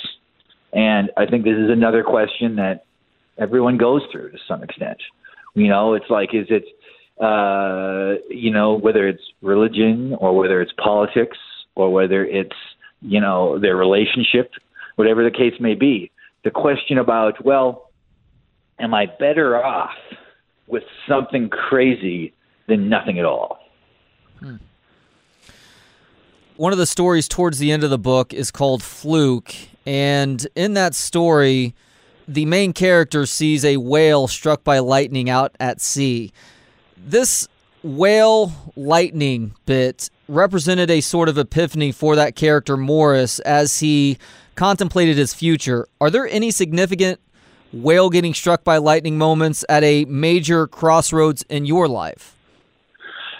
And 0.73 1.11
I 1.19 1.27
think 1.27 1.45
this 1.45 1.59
is 1.59 1.69
another 1.71 2.03
question 2.03 2.57
that 2.57 2.85
everyone 3.37 3.77
goes 3.77 4.01
through 4.11 4.31
to 4.31 4.39
some 4.49 4.63
extent. 4.63 4.97
You 5.55 5.69
know, 5.69 5.93
it's 5.93 6.09
like, 6.09 6.31
is 6.33 6.47
it 6.49 6.65
uh, 7.21 8.15
you 8.31 8.51
know, 8.51 8.75
whether 8.75 9.07
it's 9.07 9.23
religion 9.43 10.15
or 10.19 10.37
whether 10.37 10.61
it's 10.61 10.73
politics 10.83 11.37
or 11.75 11.93
whether 11.93 12.25
it's, 12.25 12.57
you 13.03 13.21
know, 13.21 13.59
their 13.59 13.77
relationship, 13.77 14.53
whatever 14.97 15.23
the 15.23 15.31
case 15.31 15.55
may 15.61 15.75
be. 15.75 16.11
The 16.45 16.51
question 16.51 16.97
about, 16.99 17.45
well, 17.45 17.91
am 18.79 18.95
I 18.95 19.07
better 19.07 19.63
off 19.63 19.95
with 20.67 20.85
something 21.07 21.51
crazy 21.51 22.33
than 22.69 22.89
nothing 22.89 23.19
at 23.19 23.25
all? 23.25 23.59
Hmm. 24.39 24.57
One 26.57 26.73
of 26.73 26.79
the 26.79 26.87
stories 26.87 27.29
towards 27.29 27.59
the 27.59 27.73
end 27.73 27.85
of 27.85 27.91
the 27.91 27.99
book 27.99 28.33
is 28.35 28.51
called 28.51 28.83
Fluke. 28.83 29.55
And 29.87 30.47
in 30.55 30.75
that 30.75 30.95
story, 30.95 31.75
the 32.29 32.45
main 32.47 32.73
character 32.73 33.27
sees 33.27 33.65
a 33.65 33.79
whale 33.79 34.29
struck 34.29 34.63
by 34.63 34.79
lightning 34.79 35.31
out 35.31 35.55
at 35.59 35.81
sea. 35.81 36.33
This 37.05 37.49
whale 37.83 38.53
lightning 38.77 39.55
bit 39.67 40.11
represented 40.29 40.91
a 40.91 41.01
sort 41.01 41.29
of 41.29 41.39
epiphany 41.39 41.93
for 41.93 42.15
that 42.17 42.37
character 42.37 42.77
Morris 42.77 43.39
as 43.41 43.81
he 43.81 44.19
contemplated 44.55 45.17
his 45.17 45.33
future. 45.33 45.87
Are 46.01 46.11
there 46.11 46.29
any 46.29 46.51
significant 46.51 47.21
whale 47.73 48.11
getting 48.11 48.35
struck 48.35 48.65
by 48.65 48.77
lightning 48.77 49.17
moments 49.17 49.65
at 49.69 49.83
a 49.83 50.05
major 50.05 50.67
crossroads 50.67 51.43
in 51.49 51.65
your 51.65 51.89
life? 51.89 52.37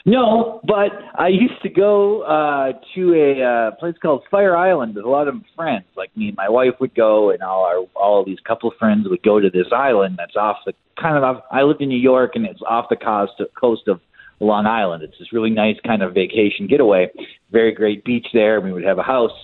No, 0.07 0.61
but 0.67 0.93
I 1.19 1.29
used 1.29 1.61
to 1.63 1.69
go 1.69 2.23
uh, 2.23 2.73
to 2.95 3.15
a 3.15 3.43
uh, 3.43 3.71
place 3.73 3.95
called 4.01 4.23
Fire 4.31 4.57
Island 4.57 4.95
with 4.95 5.05
a 5.05 5.09
lot 5.09 5.29
of 5.29 5.35
friends. 5.55 5.85
Like 5.95 6.17
me 6.17 6.29
and 6.29 6.37
my 6.37 6.49
wife 6.49 6.75
would 6.81 6.95
go, 6.95 7.31
and 7.31 7.43
all 7.43 7.65
our 7.65 7.85
all 7.95 8.25
these 8.25 8.39
couple 8.47 8.73
friends 8.79 9.07
would 9.09 9.23
go 9.23 9.41
to 9.41 9.51
this 9.51 9.67
island 9.73 10.17
that's 10.17 10.37
off 10.37 10.57
the 10.65 10.73
kind 11.01 11.17
of 11.17 11.23
off. 11.23 11.45
I 11.51 11.63
lived 11.63 11.83
in 11.83 11.89
New 11.89 11.99
York, 11.99 12.33
and 12.35 12.47
it's 12.47 12.61
off 12.67 12.87
the 12.89 12.97
coast 12.97 13.41
of, 13.41 13.49
coast 13.61 13.89
of 13.89 14.01
Long 14.41 14.67
Island. 14.67 15.03
It's 15.03 15.19
this 15.19 15.35
really 15.35 15.51
nice 15.51 15.77
kind 15.87 16.03
of 16.03 16.15
vacation 16.15 16.67
getaway. 16.67 17.09
Very 17.53 17.73
great 17.73 18.03
beach 18.03 18.27
there. 18.33 18.61
We 18.63 18.73
would 18.73 18.85
have 18.85 18.99
a 18.99 19.03
house, 19.03 19.37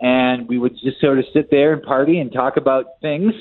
and 0.00 0.48
we 0.48 0.56
would 0.58 0.72
just 0.82 1.00
sort 1.02 1.18
of 1.18 1.26
sit 1.34 1.50
there 1.50 1.74
and 1.74 1.82
party 1.82 2.18
and 2.18 2.32
talk 2.32 2.56
about 2.56 3.00
things 3.02 3.34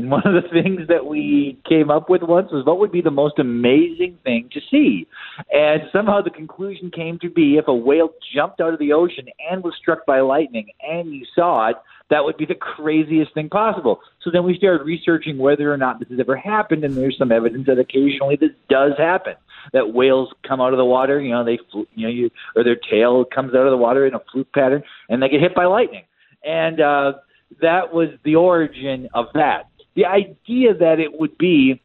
and 0.00 0.10
one 0.10 0.22
of 0.24 0.42
the 0.42 0.48
things 0.48 0.88
that 0.88 1.04
we 1.04 1.58
came 1.68 1.90
up 1.90 2.08
with 2.08 2.22
once 2.22 2.50
was 2.50 2.64
what 2.64 2.78
would 2.78 2.90
be 2.90 3.02
the 3.02 3.10
most 3.10 3.38
amazing 3.38 4.18
thing 4.24 4.48
to 4.52 4.60
see. 4.70 5.06
And 5.52 5.82
somehow 5.92 6.22
the 6.22 6.30
conclusion 6.30 6.90
came 6.90 7.18
to 7.18 7.28
be 7.28 7.58
if 7.58 7.68
a 7.68 7.74
whale 7.74 8.10
jumped 8.34 8.60
out 8.60 8.72
of 8.72 8.78
the 8.78 8.92
ocean 8.92 9.26
and 9.50 9.62
was 9.62 9.74
struck 9.78 10.06
by 10.06 10.20
lightning 10.20 10.70
and 10.82 11.12
you 11.12 11.26
saw 11.34 11.68
it, 11.68 11.76
that 12.08 12.24
would 12.24 12.38
be 12.38 12.46
the 12.46 12.54
craziest 12.54 13.34
thing 13.34 13.50
possible. 13.50 14.00
So 14.22 14.30
then 14.32 14.42
we 14.42 14.56
started 14.56 14.84
researching 14.84 15.36
whether 15.36 15.72
or 15.72 15.76
not 15.76 16.00
this 16.00 16.08
has 16.08 16.18
ever 16.18 16.34
happened, 16.34 16.82
and 16.82 16.96
there's 16.96 17.16
some 17.16 17.30
evidence 17.30 17.66
that 17.66 17.78
occasionally 17.78 18.36
this 18.36 18.50
does 18.68 18.92
happen. 18.98 19.34
That 19.72 19.92
whales 19.92 20.30
come 20.48 20.60
out 20.60 20.72
of 20.72 20.78
the 20.78 20.84
water, 20.84 21.20
you 21.20 21.30
know, 21.30 21.44
they, 21.44 21.58
you 21.94 22.06
know, 22.06 22.08
you 22.08 22.30
or 22.56 22.64
their 22.64 22.74
tail 22.90 23.24
comes 23.24 23.54
out 23.54 23.66
of 23.66 23.70
the 23.70 23.76
water 23.76 24.06
in 24.06 24.14
a 24.14 24.20
fluke 24.32 24.52
pattern, 24.52 24.82
and 25.08 25.22
they 25.22 25.28
get 25.28 25.40
hit 25.40 25.54
by 25.54 25.66
lightning. 25.66 26.04
And 26.42 26.80
uh, 26.80 27.12
that 27.60 27.92
was 27.92 28.08
the 28.24 28.34
origin 28.34 29.08
of 29.14 29.26
that 29.34 29.69
the 29.94 30.06
idea 30.06 30.74
that 30.74 31.00
it 31.00 31.18
would 31.18 31.36
be 31.38 31.80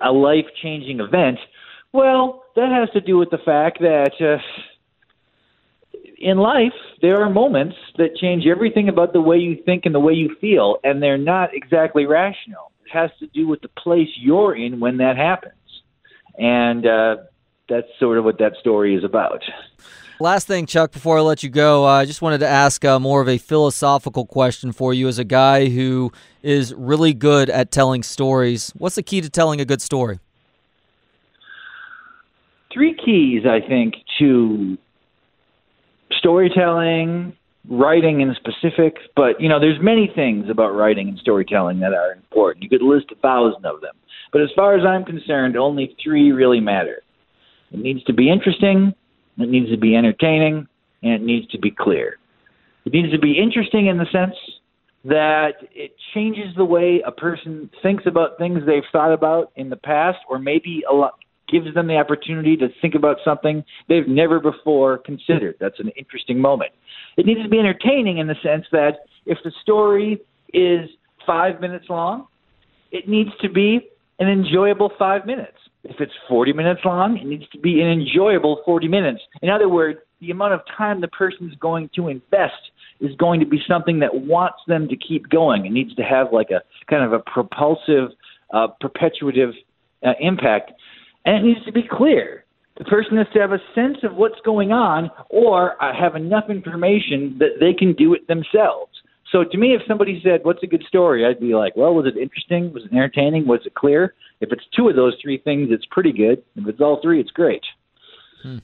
a 0.00 0.12
life 0.12 0.46
changing 0.62 1.00
event, 1.00 1.38
well, 1.92 2.44
that 2.56 2.70
has 2.70 2.90
to 2.90 3.00
do 3.00 3.16
with 3.18 3.30
the 3.30 3.38
fact 3.38 3.80
that 3.80 4.12
uh, 4.20 4.38
in 6.18 6.38
life, 6.38 6.74
there 7.00 7.22
are 7.22 7.30
moments 7.30 7.76
that 7.96 8.16
change 8.16 8.46
everything 8.46 8.88
about 8.88 9.12
the 9.12 9.20
way 9.20 9.38
you 9.38 9.56
think 9.64 9.86
and 9.86 9.94
the 9.94 10.00
way 10.00 10.12
you 10.12 10.36
feel, 10.40 10.78
and 10.82 11.02
they're 11.02 11.18
not 11.18 11.54
exactly 11.54 12.06
rational. 12.06 12.72
It 12.84 12.92
has 12.92 13.10
to 13.20 13.26
do 13.28 13.46
with 13.46 13.60
the 13.60 13.68
place 13.68 14.08
you're 14.16 14.54
in 14.54 14.80
when 14.80 14.98
that 14.98 15.16
happens. 15.16 15.54
And 16.38 16.86
uh, 16.86 17.16
that's 17.68 17.88
sort 17.98 18.18
of 18.18 18.24
what 18.24 18.38
that 18.38 18.54
story 18.60 18.94
is 18.94 19.04
about. 19.04 19.42
Last 20.20 20.48
thing, 20.48 20.66
Chuck, 20.66 20.90
before 20.90 21.16
I 21.16 21.20
let 21.20 21.44
you 21.44 21.48
go, 21.48 21.86
uh, 21.86 21.90
I 21.90 22.04
just 22.04 22.22
wanted 22.22 22.38
to 22.38 22.48
ask 22.48 22.84
uh, 22.84 22.98
more 22.98 23.20
of 23.20 23.28
a 23.28 23.38
philosophical 23.38 24.26
question 24.26 24.72
for 24.72 24.92
you 24.92 25.06
as 25.06 25.20
a 25.20 25.24
guy 25.24 25.68
who 25.68 26.10
is 26.42 26.74
really 26.74 27.14
good 27.14 27.48
at 27.48 27.70
telling 27.70 28.02
stories. 28.02 28.72
What's 28.76 28.96
the 28.96 29.04
key 29.04 29.20
to 29.20 29.30
telling 29.30 29.60
a 29.60 29.64
good 29.64 29.80
story? 29.80 30.18
Three 32.72 32.96
keys, 32.96 33.44
I 33.46 33.60
think, 33.64 33.94
to 34.18 34.76
storytelling, 36.18 37.36
writing 37.70 38.20
in 38.20 38.34
specific, 38.34 38.96
but 39.14 39.40
you 39.40 39.48
know, 39.48 39.60
there's 39.60 39.80
many 39.80 40.10
things 40.12 40.50
about 40.50 40.74
writing 40.74 41.10
and 41.10 41.18
storytelling 41.18 41.78
that 41.78 41.94
are 41.94 42.12
important. 42.12 42.64
You 42.64 42.68
could 42.68 42.82
list 42.82 43.06
a 43.12 43.16
thousand 43.16 43.64
of 43.66 43.80
them. 43.82 43.94
But 44.32 44.42
as 44.42 44.48
far 44.56 44.76
as 44.76 44.84
I'm 44.84 45.04
concerned, 45.04 45.56
only 45.56 45.96
three 46.02 46.32
really 46.32 46.60
matter. 46.60 47.02
It 47.70 47.78
needs 47.78 48.02
to 48.04 48.12
be 48.12 48.28
interesting, 48.30 48.94
it 49.38 49.48
needs 49.48 49.70
to 49.70 49.78
be 49.78 49.94
entertaining, 49.94 50.66
and 51.02 51.12
it 51.12 51.22
needs 51.22 51.46
to 51.48 51.58
be 51.58 51.70
clear. 51.70 52.18
It 52.84 52.92
needs 52.92 53.12
to 53.12 53.18
be 53.18 53.38
interesting 53.38 53.86
in 53.86 53.98
the 53.98 54.06
sense 54.10 54.34
that 55.04 55.54
it 55.72 55.92
changes 56.14 56.54
the 56.56 56.64
way 56.64 57.02
a 57.06 57.12
person 57.12 57.70
thinks 57.82 58.04
about 58.06 58.36
things 58.38 58.60
they've 58.66 58.82
thought 58.90 59.12
about 59.12 59.52
in 59.56 59.70
the 59.70 59.76
past, 59.76 60.18
or 60.28 60.38
maybe 60.38 60.82
a 60.90 60.94
lot, 60.94 61.14
gives 61.48 61.72
them 61.74 61.86
the 61.86 61.96
opportunity 61.96 62.56
to 62.56 62.68
think 62.80 62.94
about 62.94 63.16
something 63.24 63.64
they've 63.88 64.08
never 64.08 64.40
before 64.40 64.98
considered. 64.98 65.54
That's 65.60 65.78
an 65.80 65.90
interesting 65.96 66.40
moment. 66.40 66.72
It 67.16 67.26
needs 67.26 67.42
to 67.42 67.48
be 67.48 67.58
entertaining 67.58 68.18
in 68.18 68.26
the 68.26 68.36
sense 68.42 68.64
that 68.72 68.98
if 69.24 69.38
the 69.44 69.52
story 69.62 70.20
is 70.52 70.88
five 71.26 71.60
minutes 71.60 71.86
long, 71.88 72.26
it 72.90 73.08
needs 73.08 73.30
to 73.40 73.48
be 73.48 73.88
an 74.18 74.28
enjoyable 74.28 74.90
five 74.98 75.26
minutes. 75.26 75.56
If 75.84 76.00
it's 76.00 76.12
40 76.28 76.52
minutes 76.52 76.80
long, 76.84 77.16
it 77.16 77.26
needs 77.26 77.48
to 77.50 77.58
be 77.58 77.80
an 77.80 77.88
enjoyable 77.88 78.62
40 78.64 78.88
minutes. 78.88 79.20
In 79.42 79.50
other 79.50 79.68
words, 79.68 79.98
the 80.20 80.30
amount 80.30 80.54
of 80.54 80.60
time 80.76 81.00
the 81.00 81.08
person 81.08 81.48
is 81.48 81.56
going 81.60 81.90
to 81.94 82.08
invest 82.08 82.72
is 83.00 83.14
going 83.16 83.40
to 83.40 83.46
be 83.46 83.60
something 83.68 84.00
that 84.00 84.12
wants 84.12 84.58
them 84.66 84.88
to 84.88 84.96
keep 84.96 85.28
going. 85.28 85.66
It 85.66 85.72
needs 85.72 85.94
to 85.94 86.02
have 86.02 86.32
like 86.32 86.50
a 86.50 86.62
kind 86.90 87.04
of 87.04 87.12
a 87.12 87.20
propulsive, 87.20 88.10
uh, 88.52 88.68
perpetuative 88.80 89.50
uh, 90.04 90.12
impact, 90.20 90.72
and 91.24 91.36
it 91.36 91.48
needs 91.48 91.64
to 91.66 91.72
be 91.72 91.84
clear. 91.88 92.44
The 92.78 92.84
person 92.84 93.16
has 93.16 93.26
to 93.34 93.40
have 93.40 93.52
a 93.52 93.58
sense 93.74 93.98
of 94.04 94.14
what's 94.14 94.40
going 94.44 94.72
on, 94.72 95.10
or 95.30 95.82
uh, 95.82 95.92
have 95.94 96.14
enough 96.14 96.44
information 96.48 97.36
that 97.38 97.58
they 97.60 97.72
can 97.72 97.92
do 97.92 98.14
it 98.14 98.26
themselves. 98.28 98.87
So 99.30 99.44
to 99.44 99.58
me, 99.58 99.74
if 99.74 99.82
somebody 99.86 100.20
said, 100.24 100.40
"What's 100.44 100.62
a 100.62 100.66
good 100.66 100.84
story?" 100.84 101.24
I'd 101.26 101.40
be 101.40 101.54
like, 101.54 101.76
"Well, 101.76 101.94
was 101.94 102.06
it 102.06 102.16
interesting? 102.16 102.72
Was 102.72 102.84
it 102.84 102.92
entertaining? 102.92 103.46
Was 103.46 103.60
it 103.66 103.74
clear?" 103.74 104.14
If 104.40 104.52
it's 104.52 104.64
two 104.74 104.88
of 104.88 104.96
those 104.96 105.16
three 105.20 105.38
things, 105.38 105.68
it's 105.70 105.84
pretty 105.86 106.12
good. 106.12 106.42
If 106.56 106.66
it's 106.68 106.80
all 106.80 107.00
three, 107.02 107.20
it's 107.20 107.30
great. 107.30 107.62
Hmm. 108.42 108.58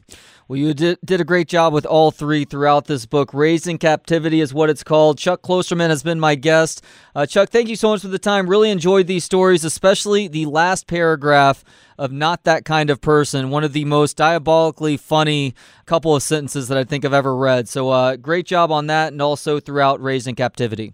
Well, 0.46 0.58
you 0.58 0.74
did, 0.74 0.98
did 1.04 1.20
a 1.20 1.24
great 1.24 1.48
job 1.48 1.72
with 1.72 1.86
all 1.86 2.10
three 2.10 2.44
throughout 2.44 2.84
this 2.84 3.06
book. 3.06 3.32
Raised 3.32 3.66
in 3.66 3.78
Captivity 3.78 4.40
is 4.40 4.52
what 4.52 4.70
it's 4.70 4.84
called. 4.84 5.18
Chuck 5.18 5.42
Klosterman 5.42 5.88
has 5.88 6.02
been 6.02 6.20
my 6.20 6.34
guest. 6.34 6.84
Uh, 7.14 7.26
Chuck, 7.26 7.48
thank 7.48 7.68
you 7.68 7.76
so 7.76 7.88
much 7.88 8.02
for 8.02 8.08
the 8.08 8.18
time. 8.18 8.48
Really 8.48 8.70
enjoyed 8.70 9.06
these 9.06 9.24
stories, 9.24 9.64
especially 9.64 10.28
the 10.28 10.46
last 10.46 10.86
paragraph 10.86 11.64
of 11.98 12.12
Not 12.12 12.44
That 12.44 12.64
Kind 12.64 12.90
of 12.90 13.00
Person, 13.00 13.50
one 13.50 13.64
of 13.64 13.72
the 13.72 13.84
most 13.84 14.16
diabolically 14.16 14.96
funny 14.96 15.54
couple 15.86 16.14
of 16.14 16.22
sentences 16.22 16.68
that 16.68 16.78
I 16.78 16.84
think 16.84 17.04
I've 17.04 17.14
ever 17.14 17.34
read. 17.34 17.68
So, 17.68 17.90
uh, 17.90 18.16
great 18.16 18.46
job 18.46 18.70
on 18.70 18.86
that 18.88 19.12
and 19.12 19.22
also 19.22 19.60
throughout 19.60 20.00
Raised 20.02 20.28
in 20.28 20.34
Captivity. 20.34 20.92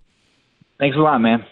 Thanks 0.79 0.97
a 0.97 1.01
lot, 1.01 1.19
man. 1.19 1.45